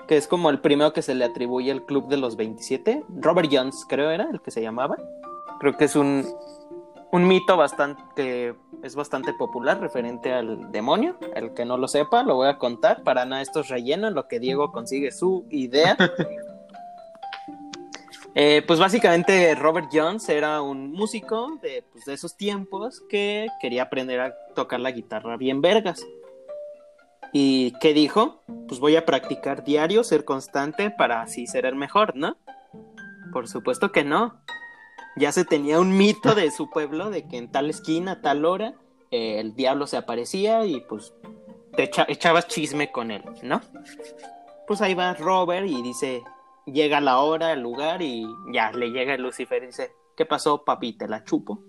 [0.07, 3.03] que es como el primero que se le atribuye al club de los 27.
[3.21, 4.97] Robert Jones, creo era el que se llamaba.
[5.59, 6.25] Creo que es un,
[7.15, 11.17] un mito bastante que es bastante popular referente al demonio.
[11.33, 13.03] El que no lo sepa, lo voy a contar.
[13.03, 15.97] Para nada, esto es relleno en lo que Diego consigue su idea.
[18.37, 23.83] Eh, pues básicamente Robert Jones era un músico de, pues, de esos tiempos que quería
[23.83, 26.05] aprender a tocar la guitarra bien vergas.
[27.31, 28.43] ¿Y qué dijo?
[28.67, 32.35] Pues voy a practicar diario, ser constante para así ser el mejor, ¿no?
[33.31, 34.41] Por supuesto que no.
[35.15, 38.73] Ya se tenía un mito de su pueblo de que en tal esquina, tal hora,
[39.11, 41.13] eh, el diablo se aparecía y pues
[41.75, 43.61] te echa- echabas chisme con él, ¿no?
[44.67, 46.23] Pues ahí va Robert y dice,
[46.65, 50.93] llega la hora, el lugar y ya le llega Lucifer y dice, ¿qué pasó, papi?
[50.93, 51.59] Te la chupo.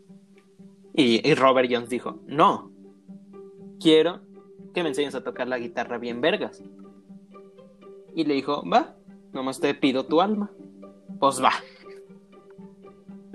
[0.95, 2.71] Y, y Robert Jones dijo, no,
[3.81, 4.21] quiero
[4.75, 6.63] que me enseñes a tocar la guitarra bien vergas.
[8.15, 8.97] Y le dijo, va,
[9.33, 10.51] nomás te pido tu alma.
[11.21, 11.53] Pues va.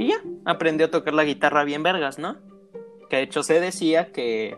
[0.01, 2.37] Y ya, aprendió a tocar la guitarra bien vergas, ¿no?
[3.07, 4.57] Que de hecho se decía que...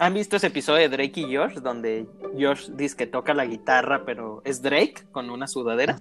[0.00, 1.60] ¿Han visto ese episodio de Drake y Josh?
[1.60, 6.00] Donde Josh dice que toca la guitarra, pero es Drake con una sudadera.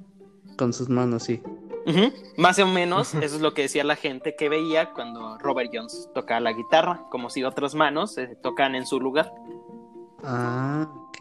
[0.58, 1.40] Con sus manos, sí.
[2.36, 6.10] Más o menos, eso es lo que decía la gente que veía cuando Robert Jones
[6.16, 9.32] tocaba la guitarra, como si otras manos eh, tocan en su lugar.
[10.24, 11.20] Ah, ok.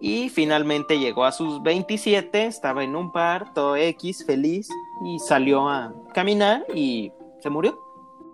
[0.00, 4.68] Y finalmente llegó a sus 27, estaba en un bar, todo X, feliz,
[5.04, 7.78] y salió a caminar y se murió.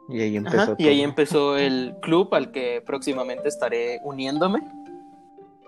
[0.08, 4.60] Y ahí empezó Ajá, y ahí empezó el club al que próximamente estaré uniéndome.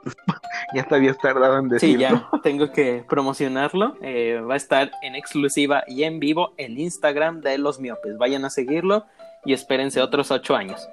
[0.74, 2.28] Ya te habías tardado en Sí, decirlo.
[2.32, 3.94] ya tengo que promocionarlo.
[4.02, 8.18] Eh, va a estar en exclusiva y en vivo el Instagram de los miopes.
[8.18, 9.04] Vayan a seguirlo
[9.44, 10.88] y espérense otros ocho años.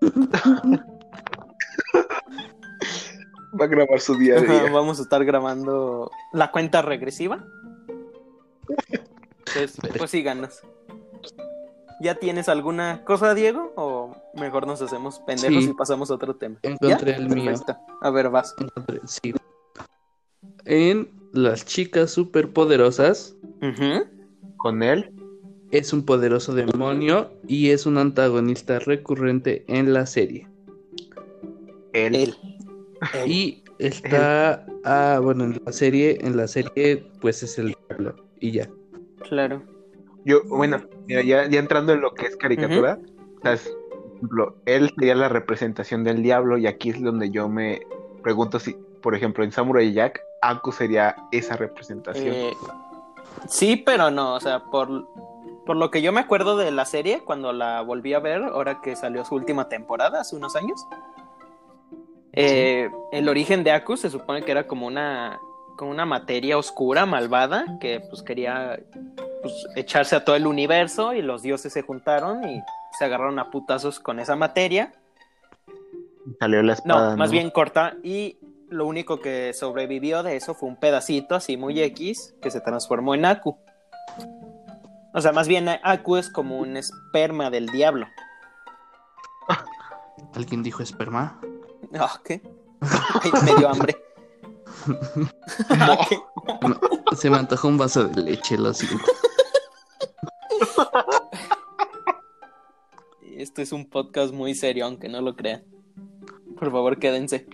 [3.58, 4.72] Va a grabar su día a Ajá, día.
[4.72, 7.44] Vamos a estar grabando la cuenta regresiva.
[9.46, 10.60] Entonces, pues síganos.
[12.00, 13.72] ¿Ya tienes alguna cosa, Diego?
[13.76, 15.70] ¿O mejor nos hacemos pendejos Sí.
[15.70, 16.58] y pasamos a otro tema?
[16.62, 17.16] Encontré ¿Ya?
[17.16, 17.44] el mío.
[17.46, 17.76] Perfecto.
[18.02, 18.54] A ver, vas.
[18.58, 19.32] Encontré- Sí.
[20.64, 24.06] En Las chicas superpoderosas Ujú.
[24.56, 25.12] Con él,
[25.70, 30.48] es un poderoso demonio y es un antagonista recurrente en la serie.
[31.92, 32.14] él.
[32.14, 32.34] Él.
[33.14, 33.30] Él.
[33.30, 38.52] Y está, ah, bueno, en la serie, en la serie, pues es el diablo y
[38.52, 38.68] ya.
[39.28, 39.62] Claro.
[40.24, 42.98] Yo, bueno, mira, ya, ya entrando en lo que es caricatura,
[43.38, 47.30] o sea, es, por ejemplo, él sería la representación del diablo y aquí es donde
[47.30, 47.80] yo me
[48.22, 52.34] pregunto si, por ejemplo, en Samurai Jack, Aku sería esa representación.
[52.34, 52.52] Eh,
[53.48, 55.06] sí, pero no, o sea, por,
[55.64, 58.80] por lo que yo me acuerdo de la serie, cuando la volví a ver, ahora
[58.80, 60.86] que salió su última temporada, hace unos años,
[62.32, 65.40] eh, el origen de Aku se supone que era como una,
[65.76, 68.80] como una materia oscura, malvada, que pues quería
[69.42, 72.62] pues, echarse a todo el universo y los dioses se juntaron y
[72.98, 74.92] se agarraron a putazos con esa materia.
[76.40, 77.16] Salió la No, espada.
[77.16, 77.32] más ¿no?
[77.32, 77.94] bien corta.
[78.02, 82.60] Y lo único que sobrevivió de eso fue un pedacito así muy X que se
[82.60, 83.56] transformó en Aku.
[85.14, 88.06] O sea, más bien Aku es como un esperma del diablo.
[90.34, 91.40] ¿Alguien dijo esperma?
[91.98, 92.42] Ah, ¿Qué?
[93.22, 93.96] Ay, me dio hambre.
[97.16, 99.04] Se me antojó un vaso de leche, lo siento.
[103.36, 105.62] Este es un podcast muy serio, aunque no lo crean.
[106.58, 107.46] Por favor, quédense.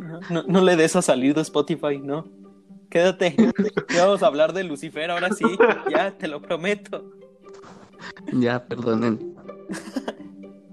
[0.00, 2.26] No, no- no le des a salir de Spotify, no.
[2.90, 3.36] Quédate.
[3.94, 5.44] Ya vamos a hablar de Lucifer ahora sí.
[5.90, 7.04] Ya, te lo prometo.
[8.32, 9.36] Ya, perdonen.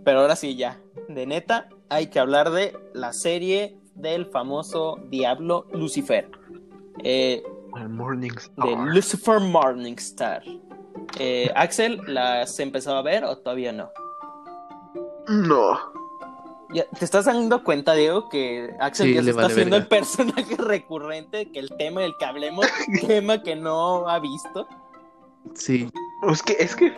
[0.06, 0.80] Pero ahora sí, ya.
[1.10, 6.30] De neta, hay que hablar de la serie del famoso Diablo Lucifer.
[7.04, 7.44] Eh,
[7.76, 8.78] El Morning de Star.
[8.88, 10.44] Lucifer Morningstar.
[11.20, 13.90] Eh, Axel, ¿las empezado a ver o todavía no?
[15.28, 15.78] No.
[16.74, 19.88] Ya, ¿Te estás dando cuenta, Diego, que Axel Sí, ya se está vale haciendo el
[19.88, 22.66] personaje recurrente, que el tema del que hablemos,
[23.08, 24.68] tema que no ha visto?
[25.54, 25.88] Sí,
[26.30, 26.92] Es que, es que,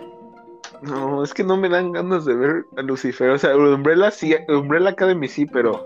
[0.81, 3.29] no, es que no me dan ganas de ver a Lucifer.
[3.29, 5.85] O sea, Umbrella sí, Umbrella Academy sí, pero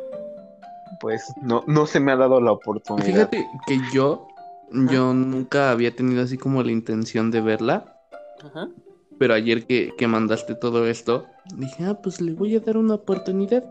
[1.02, 3.06] pues no, no se me ha dado la oportunidad.
[3.30, 4.28] fíjate que yo,
[4.72, 7.98] yo nunca había tenido así como la intención de verla,
[8.44, 8.70] Ajá.
[9.18, 12.94] pero ayer que, que mandaste todo esto, dije, ah, pues le voy a dar una
[12.96, 13.64] oportunidad.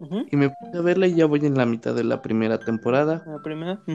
[0.00, 0.26] ujú.
[0.30, 3.22] Y me puse a verla y ya voy en la mitad de la primera temporada.
[3.26, 3.80] La primera.
[3.86, 3.94] mm.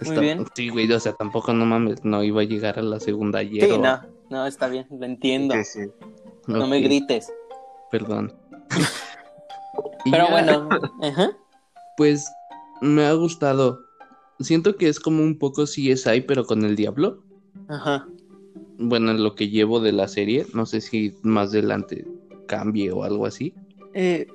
[0.00, 0.46] Está- bien.
[0.54, 3.64] Sí, güey, o sea, tampoco no mames, no iba a llegar a la segunda ayer.
[3.64, 4.00] Sí, o- no,
[4.30, 5.54] no, está bien, lo entiendo.
[5.56, 5.80] Sí, sí.
[6.46, 7.32] No me grites.
[7.90, 8.32] Perdón.
[10.04, 10.68] Pero ya, bueno,
[11.02, 11.30] ajá.
[12.00, 12.32] Pues
[12.80, 13.84] me ha gustado.
[14.38, 17.22] Siento que es como un poco CSI, pero con el diablo.
[17.68, 18.08] Ajá.
[18.78, 22.06] Bueno, en lo que llevo de la serie, no sé si más adelante
[22.48, 23.52] cambie o algo así.
[23.92, 24.28] Eh,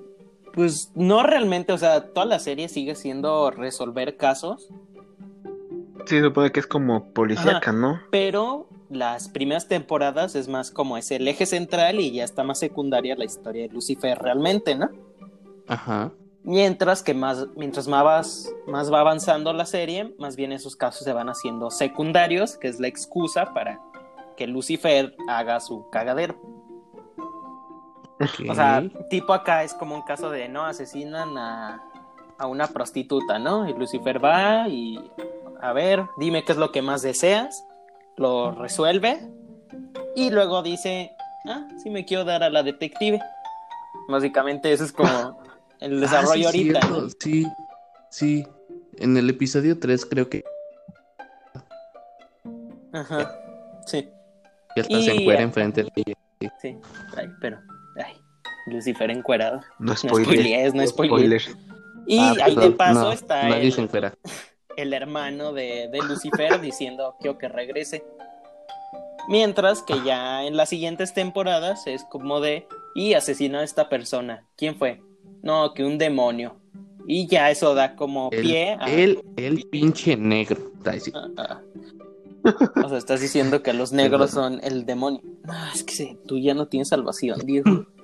[0.54, 4.68] pues no realmente, o sea, toda la serie sigue siendo resolver casos,
[6.06, 8.00] Sí, se supone que es como policíaca, ¿no?
[8.12, 12.60] pero las primeras temporadas es más como es el eje central y ya está más
[12.60, 14.92] secundaria la historia de Lucifer realmente, ¿no?
[15.66, 16.14] Ajá.
[16.46, 21.12] Mientras que más, mientras más, más va avanzando la serie, más bien esos casos se
[21.12, 23.82] van haciendo secundarios, que es la excusa para
[24.38, 26.36] que Lucifer haga su cagadero.
[28.48, 31.84] O sea, tipo acá es como un caso de, no, asesinan a,
[32.38, 33.68] a una prostituta, ¿no?
[33.68, 35.00] Y Lucifer va y,
[35.60, 37.66] a ver, dime qué es lo que más deseas,
[38.18, 39.20] lo resuelve
[40.16, 41.12] y luego dice,
[41.48, 43.20] ah, sí me quiero dar a la detective.
[44.08, 45.44] Básicamente eso es como
[45.82, 46.82] el desarrollo Ah, sí, ahorita.
[46.82, 47.10] cierto, ¿no?
[47.20, 47.48] Sí,
[48.10, 48.48] sí.
[48.98, 50.44] En el episodio 3 creo que
[52.94, 53.30] Ajá,
[53.86, 54.08] sí,
[54.76, 56.54] ya hasta se Y- encuera enfrente de ella.
[56.62, 56.78] sí,
[57.18, 57.60] ay, pero,
[57.98, 58.14] ay,
[58.68, 59.60] Lucifer encuerado.
[59.80, 60.26] No No spoiler.
[60.26, 61.58] spoilees, no spoilees.
[62.08, 64.14] Y Ah, ahí de paso no, está Nadie el- se encuera.
[64.78, 68.06] el hermano de, de Lucifer diciendo quiero que regrese.
[69.28, 74.46] Mientras que ya en las siguientes temporadas es como de y asesinó a esta persona.
[74.56, 75.02] ¿Quién fue?
[75.46, 76.58] No, que un demonio.
[77.08, 78.86] Y ya eso da como El, pie a...
[78.92, 80.72] el, el pinche negro.
[80.84, 81.12] Ay, sí.
[81.14, 81.62] a- a-
[82.84, 85.22] O sea, estás diciendo que los negros son el demonio.
[85.44, 87.86] No, es que sí, tú ya no tienes salvación, Diego.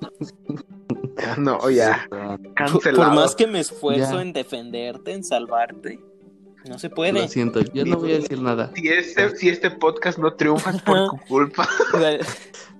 [1.37, 3.03] No, ya, Por, cancelado.
[3.09, 4.21] por más que me esfuerzo Ya.
[4.21, 5.99] en defenderte, en salvarte,
[6.67, 7.27] no se Lo puede.
[7.27, 8.71] siento, yo no voy a decir nada.
[8.75, 11.67] Si este, si este podcast no triunfa es por tu culpa.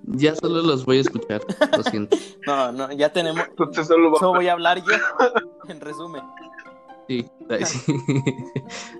[0.04, 1.40] Ya solo los voy a escuchar.
[1.76, 2.16] Lo siento.
[2.46, 4.94] No, no, ya tenemos, Entonces solo va Solo voy a hablar yo,
[5.68, 6.22] en resumen.
[7.08, 7.24] Sí.
[7.64, 7.94] Sí.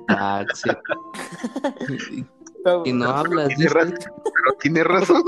[0.09, 2.25] Ah, sí.
[2.85, 5.23] Y no hablas, Tiene razón, pero tiene razón.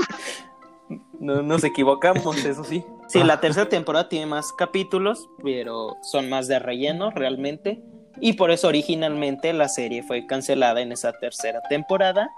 [1.19, 2.85] no nos equivocamos, eso sí.
[3.09, 7.83] Sí, la tercera temporada tiene más capítulos, pero son más de relleno realmente.
[8.19, 12.29] Y por eso originalmente la serie fue cancelada en esa tercera temporada.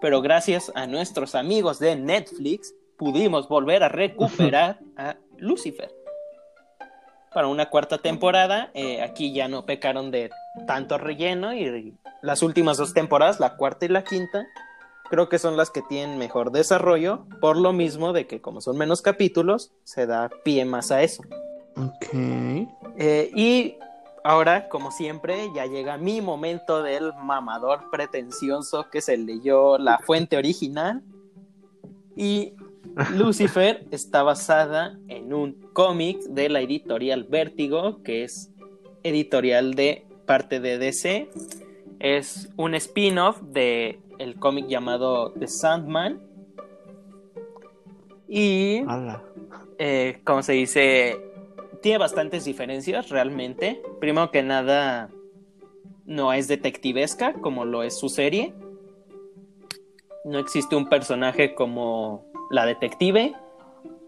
[0.00, 5.92] Pero gracias a nuestros amigos de Netflix pudimos volver a recuperar a Lucifer.
[7.32, 10.30] Para una cuarta temporada, eh, aquí ya no pecaron de
[10.66, 14.46] tanto relleno y las últimas dos temporadas, la cuarta y la quinta,
[15.08, 18.76] creo que son las que tienen mejor desarrollo, por lo mismo de que como son
[18.76, 21.22] menos capítulos, se da pie más a eso.
[21.76, 22.14] Ok.
[22.98, 23.76] Eh, y
[24.24, 30.36] ahora, como siempre, ya llega mi momento del mamador pretencioso que se leyó la fuente
[30.36, 31.02] original.
[32.16, 32.54] Y
[33.16, 38.50] Lucifer está basada en un cómic de la editorial Vértigo, que es
[39.02, 41.30] editorial de parte de DC.
[41.98, 46.20] Es un spin-off de el cómic llamado The Sandman.
[48.28, 48.82] Y
[49.78, 51.31] eh, como se dice,
[51.82, 53.82] tiene bastantes diferencias realmente.
[54.00, 55.10] Primero que nada,
[56.06, 58.54] no es detectivesca como lo es su serie.
[60.24, 63.34] No existe un personaje como la detective.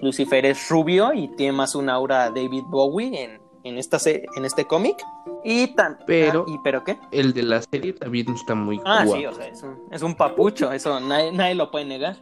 [0.00, 4.44] Lucifer es rubio y tiene más una aura David Bowie en, en, esta se- en
[4.44, 4.96] este cómic.
[5.44, 5.98] Y tan.
[6.06, 6.98] Pero- ah, ¿Y pero qué?
[7.10, 9.18] El de la serie también está muy Ah, guapo.
[9.20, 12.16] sí, o sea, es un, es un papucho, eso nadie, nadie lo puede negar.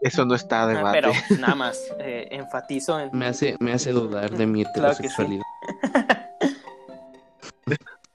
[0.00, 1.00] Eso no está a Ah, debate.
[1.00, 5.08] pero nada más eh, enfatizo en, Me hace, me hace dudar de mi Claro que
[5.08, 5.22] sí.
[5.22, 5.42] heterosexualidad.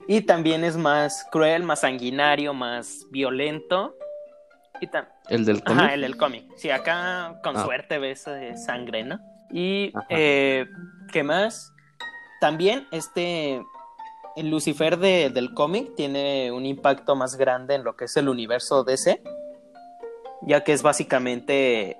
[0.08, 3.94] Y también es más cruel, más sanguinario, más violento.
[4.80, 5.80] Y tam- El del cómic.
[5.84, 6.44] Ajá, el del cómic.
[6.56, 7.62] Sí, acá con Ah.
[7.64, 9.20] suerte ves eh, sangre, ¿no?
[9.52, 10.66] Y, eh,
[11.12, 11.72] ¿qué más?
[12.40, 13.62] También este,
[14.36, 18.28] el Lucifer de- del cómic tiene un impacto más grande en lo que es el
[18.28, 19.22] universo DC,
[20.46, 21.96] ya que es básicamente,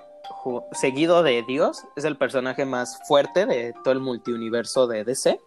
[0.73, 5.41] seguido de Dios, es el personaje más fuerte de todo el multiuniverso de DC.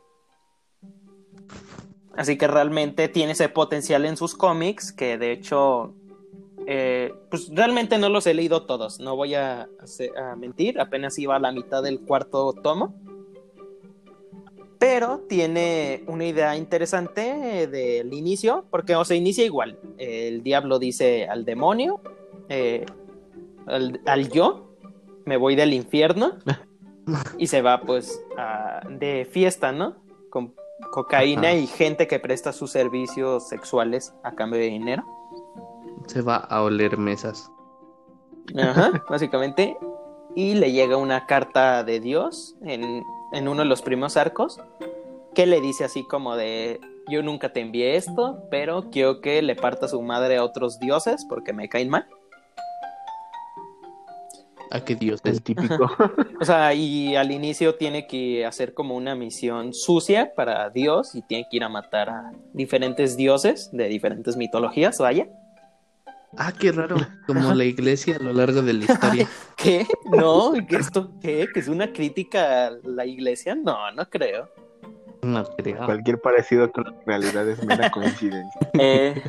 [2.15, 5.93] Así que realmente tiene ese potencial en sus cómics que de hecho,
[6.65, 9.67] eh, pues realmente no los he leído todos, no voy a,
[10.37, 12.95] mentir, apenas iba a la mitad del cuarto tomo.
[14.77, 19.79] Pero tiene una idea interesante del inicio, porque o se inicia igual.
[19.97, 22.01] El diablo dice al demonio,
[22.49, 22.85] eh,
[23.67, 24.75] al, al yo,
[25.25, 26.33] me voy del infierno
[27.37, 29.95] y se va pues a- de fiesta, ¿no?
[30.29, 30.53] Con
[30.91, 31.53] cocaína Ajá.
[31.57, 35.03] y gente que presta sus servicios sexuales a cambio de dinero.
[36.07, 37.49] Se va a oler mesas.
[38.57, 39.77] Ajá, básicamente.
[40.35, 44.59] Y le llega una carta de Dios en, en uno de los primeros arcos
[45.33, 46.79] que le dice así como de
[47.09, 51.25] yo nunca te envié esto, pero quiero que le parta su madre a otros dioses
[51.29, 52.07] porque me caen mal.
[54.71, 55.43] ¿A qué dios es?
[55.43, 55.89] típico.
[56.39, 61.21] O sea, y al inicio tiene que hacer como una misión sucia para Dios y
[61.21, 65.27] tiene que ir a matar a diferentes dioses de diferentes mitologías, vaya.
[66.37, 66.97] Ah, qué raro.
[67.27, 69.27] Como la iglesia a lo largo de la historia.
[69.55, 69.85] ¿Qué?
[70.11, 71.47] No, ¿que esto qué?
[71.53, 73.55] ¿Que es una crítica a la iglesia?
[73.55, 74.49] No, no creo.
[75.21, 75.85] No creo.
[75.85, 78.61] Cualquier parecido con la realidad es mera coincidencia.
[78.79, 79.21] Eh,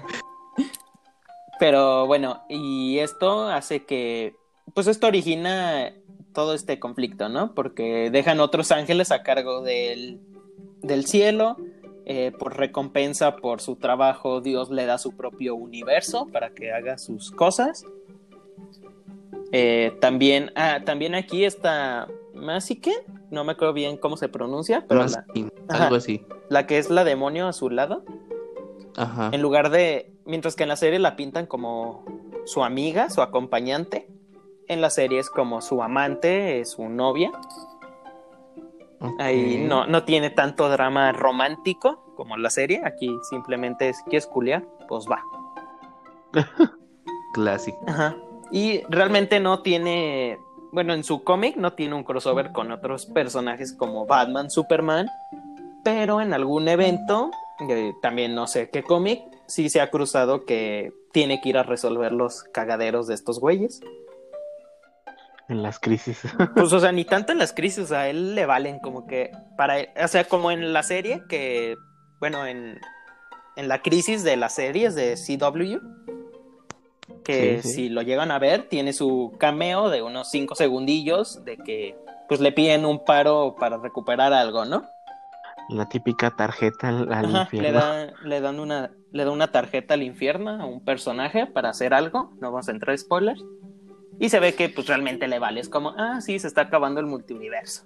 [1.59, 4.35] pero bueno, y esto hace que,
[4.75, 5.93] pues esto origina
[6.33, 7.55] todo este conflicto, ¿no?
[7.55, 10.21] Porque dejan otros ángeles a cargo del,
[10.83, 11.57] del cielo,
[12.05, 16.99] eh, por recompensa por su trabajo, Dios le da su propio universo para que haga
[16.99, 17.85] sus cosas.
[19.51, 22.95] Eh, también, ah, también aquí está Masiken,
[23.31, 25.25] no me acuerdo bien cómo se pronuncia, pero la,
[25.69, 25.85] Ajá.
[25.85, 26.25] algo así.
[26.49, 28.05] la que es la demonio a su lado.
[28.97, 29.31] Ajá.
[29.33, 32.05] En lugar de, mientras que en la serie la pintan como
[32.45, 34.07] su amiga, su acompañante,
[34.69, 37.31] en la serie es como su amante, es su novia.
[39.19, 42.83] Ahí no, no tiene tanto drama romántico como la serie.
[42.85, 44.65] Aquí simplemente es, ¿quieres culiar?
[44.89, 45.23] Pues va.
[47.35, 47.79] Clásico.
[47.87, 48.17] Ajá.
[48.51, 50.39] Y realmente no tiene,
[50.73, 55.09] bueno, en su cómic no tiene un crossover con otros personajes como Batman, Superman,
[55.85, 57.31] pero en algún evento,
[57.69, 61.63] eh, también no sé qué cómic, sí se ha cruzado que tiene que ir a
[61.63, 63.81] resolver los cagaderos de estos güeyes.
[65.49, 66.21] En las crisis.
[66.55, 69.77] Pues, o sea, ni tanto en las crisis, a él le valen como que para,
[70.03, 71.77] o sea, como en la serie que,
[72.21, 72.81] bueno, en,
[73.57, 75.79] en la crisis de las series de CW,
[77.25, 77.75] que Sí, sí.
[77.75, 81.97] si lo llegan a ver, tiene su cameo de unos cinco segundillos de que,
[82.29, 84.85] pues, le piden un paro para recuperar algo, ¿no?
[85.71, 87.69] La típica tarjeta al, al Ajá, infierno.
[87.69, 91.71] le, da- le dan una, le da una tarjeta al infierno a un personaje para
[91.71, 93.45] hacer algo, no vamos a entrar en spoilers.
[94.19, 97.01] Y se ve que pues realmente le vale, es como, ah, sí, se está acabando
[97.01, 97.85] el multiuniverso.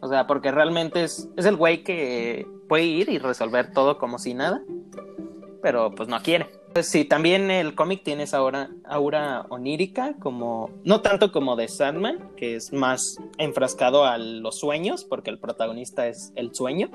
[0.00, 4.18] O sea, porque realmente es, es el güey que puede ir y resolver todo como
[4.18, 4.62] si nada,
[5.62, 6.48] pero pues no quiere.
[6.72, 11.68] Pues sí, también el cómic tiene esa aura, aura onírica, como, no tanto como de
[11.68, 16.90] Sandman, que es más enfrascado a los sueños, porque el protagonista es el sueño.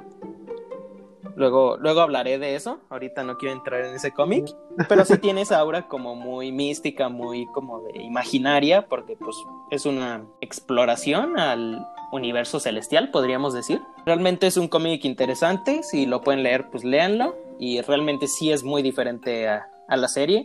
[1.38, 2.80] Luego, luego hablaré de eso.
[2.90, 4.48] Ahorita no quiero entrar en ese cómic.
[4.90, 9.36] Pero sí tiene esa aura como muy mística, muy como de imaginaria, porque pues
[9.70, 13.80] es una exploración al universo celestial, podríamos decir.
[14.04, 15.84] Realmente es un cómic interesante.
[15.84, 17.36] Si lo pueden leer, pues léanlo.
[17.60, 20.44] Y realmente sí es muy diferente a, a la serie.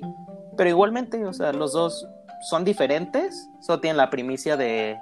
[0.58, 2.06] Pero igualmente, o sea, los dos
[2.50, 3.48] son diferentes.
[3.62, 4.98] Solo tienen la primicia de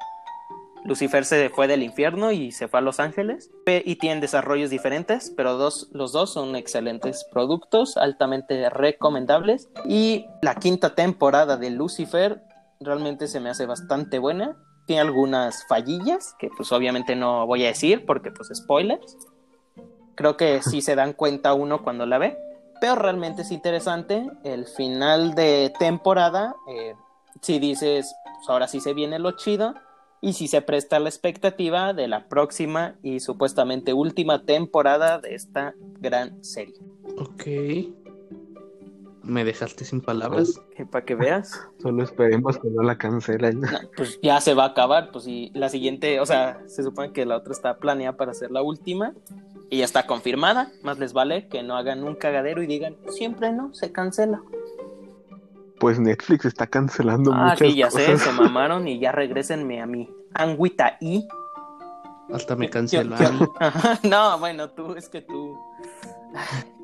[0.85, 3.51] Lucifer se fue del infierno y se fue a Los Ángeles.
[3.65, 9.69] Pe- Y tienen desarrollos diferentes, pero los dos son excelentes productos, altamente recomendables.
[9.87, 12.43] Y la quinta temporada de Lucifer
[12.81, 14.57] realmente se me hace bastante buena.
[14.87, 19.17] Tiene algunas fallillas que pues obviamente no voy a decir porque pues spoilers.
[20.15, 22.37] Creo que sí se dan cuenta uno cuando la ve.
[22.81, 24.27] Pero realmente es interesante.
[24.45, 26.95] El final de temporada, eh,
[27.43, 29.75] si dices, pues ahora sí se viene lo chido
[30.21, 35.75] y si se presta la expectativa de la próxima y supuestamente última temporada de esta
[36.01, 36.75] gran serie.
[37.17, 37.47] Ok.
[39.23, 40.61] Me dejaste sin palabras.
[40.75, 43.61] Que para que veas, Solo esperemos que no la cancelen.
[43.61, 47.13] no, pues ya se va a acabar, pues y la siguiente, o sea, se supone
[47.13, 49.15] que la otra está planeada para ser la última
[49.71, 53.53] y ya está confirmada, más les vale que no hagan un cagadero y digan, siempre
[53.53, 54.43] no, se cancela.
[55.81, 59.87] Pues Netflix está cancelando Ah, muchas sí, ya sé, se mamaron y ya regrésenme a
[59.87, 61.27] mi anguita y
[62.33, 63.17] Hasta me Yo- canceló.
[63.19, 65.59] yo- Ajá, No, bueno, tú, es que tú.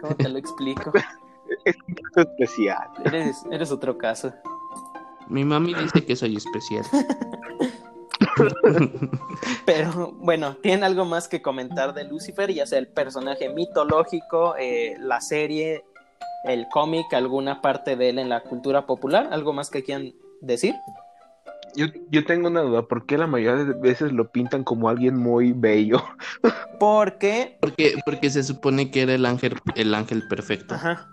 [0.00, 0.92] ¿Cómo te lo explico?
[1.64, 2.88] Es un caso especial.
[3.04, 4.32] Eres, eres otro caso.
[5.28, 6.84] Mi mami dice que soy especial.
[9.64, 12.52] Pero bueno, ¿tienen algo más que comentar de Lucifer?
[12.52, 15.84] Ya sea el personaje mitológico, eh, la serie,
[16.46, 19.28] el cómic, alguna parte de él en la cultura popular.
[19.32, 20.74] ¿Algo más que quieran decir?
[21.74, 25.16] Yo, yo tengo una duda, ¿por qué la mayoría de veces lo pintan como alguien
[25.16, 26.02] muy bello?
[26.80, 30.74] Porque, Porque, porque se supone que era el ángel, el ángel perfecto.
[30.74, 31.08] ajá,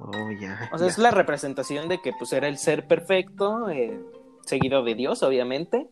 [0.00, 0.68] Oh, ya.
[0.72, 0.92] o sea, ya.
[0.92, 3.98] es la representación de que pues era el ser perfecto, eh,
[4.44, 5.88] seguido de Dios, obviamente.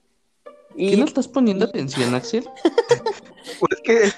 [0.77, 2.45] Y ¿Qué no estás poniendo atención, Axel?
[3.61, 4.13] Pues que,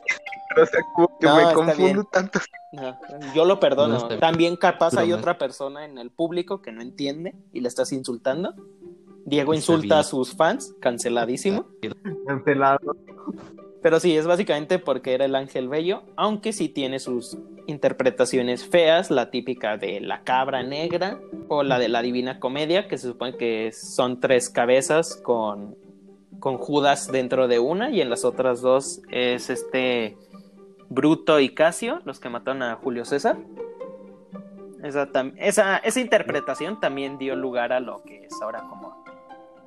[0.57, 2.07] es que- o sea, como que No, me está confundo bien.
[2.13, 2.41] tanto.
[2.73, 2.99] No,
[3.35, 3.99] yo lo perdono.
[3.99, 4.19] No.
[4.19, 8.55] También capaz hay otra persona en el público que no entiende y le estás insultando.
[9.25, 11.67] Diego insulta a sus fans, canceladísimo.
[12.27, 12.97] Cancelado.
[13.83, 19.11] Pero sí, es básicamente porque era el ángel bello, aunque sí tiene sus interpretaciones feas,
[19.11, 23.37] la típica de la cabra negra o la de la divina comedia, que se supone
[23.37, 25.77] que son tres cabezas con,
[26.41, 30.17] con Judas dentro de una y en las otras dos es este
[30.89, 33.37] Bruto y Casio, los que mataron a Julio César.
[34.83, 39.05] Esa, esa, esa interpretación también dio lugar a lo que es ahora como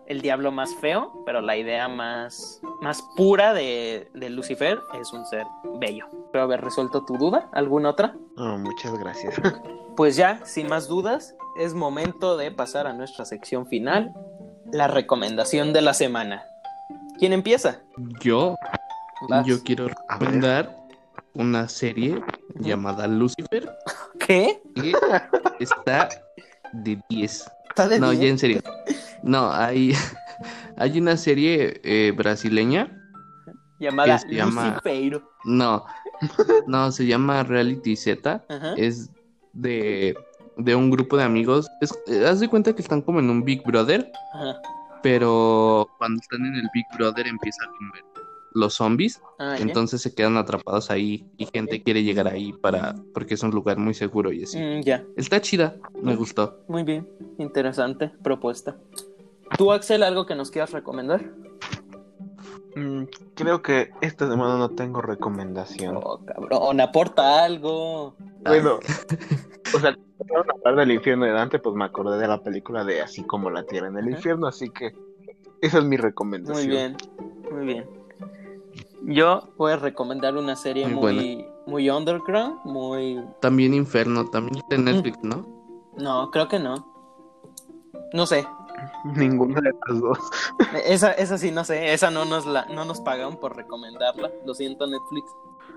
[0.07, 5.25] el diablo más feo, pero la idea más, más pura de, de Lucifer es un
[5.25, 5.45] ser
[5.79, 6.05] bello.
[6.25, 7.49] Espero haber resuelto tu duda.
[7.53, 8.15] ¿Alguna otra?
[8.37, 9.35] Oh, muchas gracias.
[9.97, 14.13] Pues ya, sin más dudas, es momento de pasar a nuestra sección final,
[14.71, 16.45] la recomendación de la semana.
[17.19, 17.81] ¿Quién empieza?
[18.21, 18.55] Yo,
[19.27, 19.45] Vas.
[19.45, 20.80] yo quiero recomendar
[21.33, 22.21] una serie
[22.59, 23.69] llamada Lucifer
[24.19, 24.61] ¿Qué?
[24.75, 24.93] que
[25.59, 26.09] está
[26.73, 27.51] de 10.
[27.69, 28.61] ¿Está de No, ya en serio.
[29.23, 29.93] No, hay,
[30.77, 32.97] hay una serie eh, brasileña.
[33.79, 35.21] Llamada llama- Lucifer.
[35.45, 35.85] No,
[36.67, 38.43] no, se llama Reality Z.
[38.47, 38.73] Ajá.
[38.77, 39.09] Es
[39.53, 40.15] de,
[40.57, 41.67] de un grupo de amigos.
[41.81, 44.59] Es, eh, haz de cuenta que están como en un Big Brother, Ajá.
[45.01, 47.93] pero cuando están en el Big Brother empiezan como
[48.53, 49.21] los zombies.
[49.39, 49.55] Ah.
[49.59, 53.77] Entonces se quedan atrapados ahí y gente quiere llegar ahí para porque es un lugar
[53.77, 54.59] muy seguro y así.
[54.59, 56.59] Mm, ya, Está chida, me gustó.
[56.67, 57.07] muy bien.
[57.37, 58.75] Interesante propuesta.
[59.57, 61.21] ¿Tú, Axel, algo que nos quieras recomendar?
[62.75, 63.03] Mm,
[63.35, 65.97] creo que esta semana no tengo recomendación.
[65.97, 68.15] Oh, cabrón, aporta algo.
[68.45, 68.79] Bueno,
[69.75, 73.01] o sea, a hablar del infierno de Dante, pues me acordé de la película de
[73.01, 74.93] Así como la tierra en el infierno, así que
[75.61, 76.57] esa es mi recomendación.
[76.57, 76.97] Muy bien,
[77.51, 78.00] muy bien.
[79.03, 83.23] Yo voy a recomendar una serie Muy muy, muy underground, muy...
[83.41, 85.45] También Inferno, también en Netflix, ¿no?
[85.97, 86.87] No, creo que no.
[88.13, 88.47] No sé.
[89.15, 90.19] Ninguna de las dos.
[90.85, 91.93] Esa, esa sí, no sé.
[91.93, 94.31] Esa no nos, la, no nos pagaron por recomendarla.
[94.45, 95.25] Lo siento, Netflix.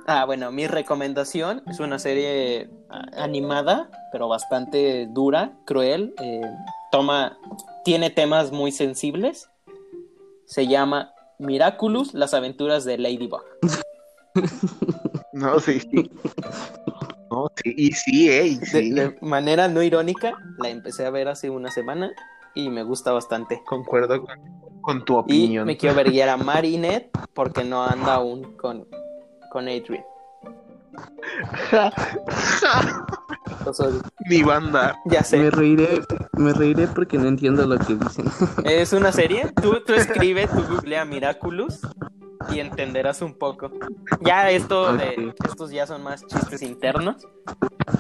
[0.07, 6.14] Ah, bueno, mi recomendación es una serie ah, animada, pero bastante dura, cruel.
[6.20, 6.43] eh,
[6.93, 7.39] toma,
[7.85, 9.49] tiene temas muy sensibles.
[10.45, 13.43] Se llama Miraculous, las aventuras de Ladybug.
[15.32, 16.11] No, sí, sí.
[17.30, 18.91] No, sí, y sí, eh, y De, sí.
[18.91, 22.12] de manera no irónica, la empecé a ver hace una semana
[22.55, 23.61] y me gusta bastante.
[23.66, 24.39] Concuerdo con,
[24.80, 25.66] con tu Y opinión.
[25.66, 28.87] me quiero ver a Marinette porque no anda aún con,
[29.51, 30.05] con Adrian.
[34.28, 34.97] Mi banda.
[35.07, 36.01] ya Me sé, reiré,
[36.37, 38.26] me reiré porque no entiendo lo que dicen.
[38.64, 39.53] es una serie.
[39.61, 41.80] Tú, tú escribe, tú googlea Miraculous
[42.53, 43.70] y entenderás un poco.
[44.20, 47.26] Ya esto, de, estos ya son más chistes internos.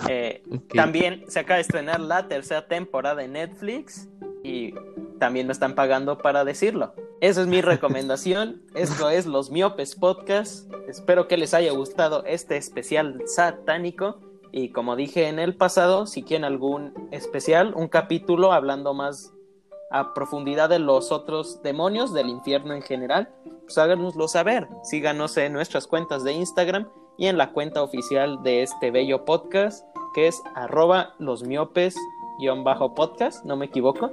[0.08, 0.42] Eh.
[0.74, 4.08] También se acaba de estrenar la tercera temporada de Netflix
[4.42, 4.74] y
[5.18, 6.94] también me están pagando para decirlo.
[7.20, 8.62] Esa es mi recomendación.
[8.74, 10.72] Esto es Los Miopes Podcast.
[10.88, 14.20] Espero que les haya gustado este especial satánico.
[14.56, 19.34] Y como dije en el pasado, si quieren algún especial, un capítulo hablando más
[19.90, 23.28] a profundidad de los otros demonios, del infierno en general,
[23.62, 24.68] pues háganoslo saber.
[24.84, 26.88] Síganos en nuestras cuentas de Instagram
[27.18, 29.84] y en la cuenta oficial de este bello podcast,
[30.14, 31.96] que es arroba los miopes
[32.62, 34.12] bajo podcast, no me equivoco.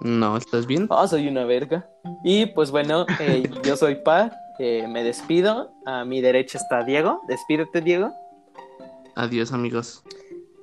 [0.00, 0.88] No, ¿estás bien?
[0.90, 1.88] Oh, soy una verga.
[2.24, 5.70] Y pues bueno, eh, yo soy Pa, eh, me despido.
[5.86, 7.20] A mi derecha está Diego.
[7.28, 8.12] Despídete, Diego.
[9.18, 10.02] Adiós, amigos.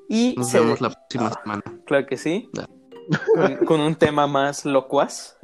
[0.09, 1.63] Y Nos se- vemos la próxima semana.
[1.85, 2.49] Claro que sí.
[3.35, 5.37] Con, con un tema más locuaz.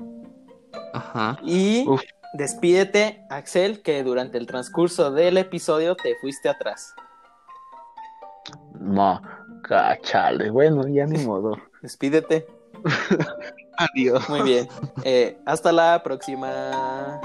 [0.94, 1.38] Ajá.
[1.44, 2.02] Y Uf.
[2.34, 6.94] despídete, Axel, que durante el transcurso del episodio te fuiste atrás.
[8.80, 9.22] No,
[9.64, 10.50] cachale.
[10.50, 11.58] Bueno, ya ni modo.
[11.82, 12.48] Despídete.
[13.78, 14.30] Adiós.
[14.30, 14.68] Muy bien.
[15.04, 17.20] Eh, hasta la próxima.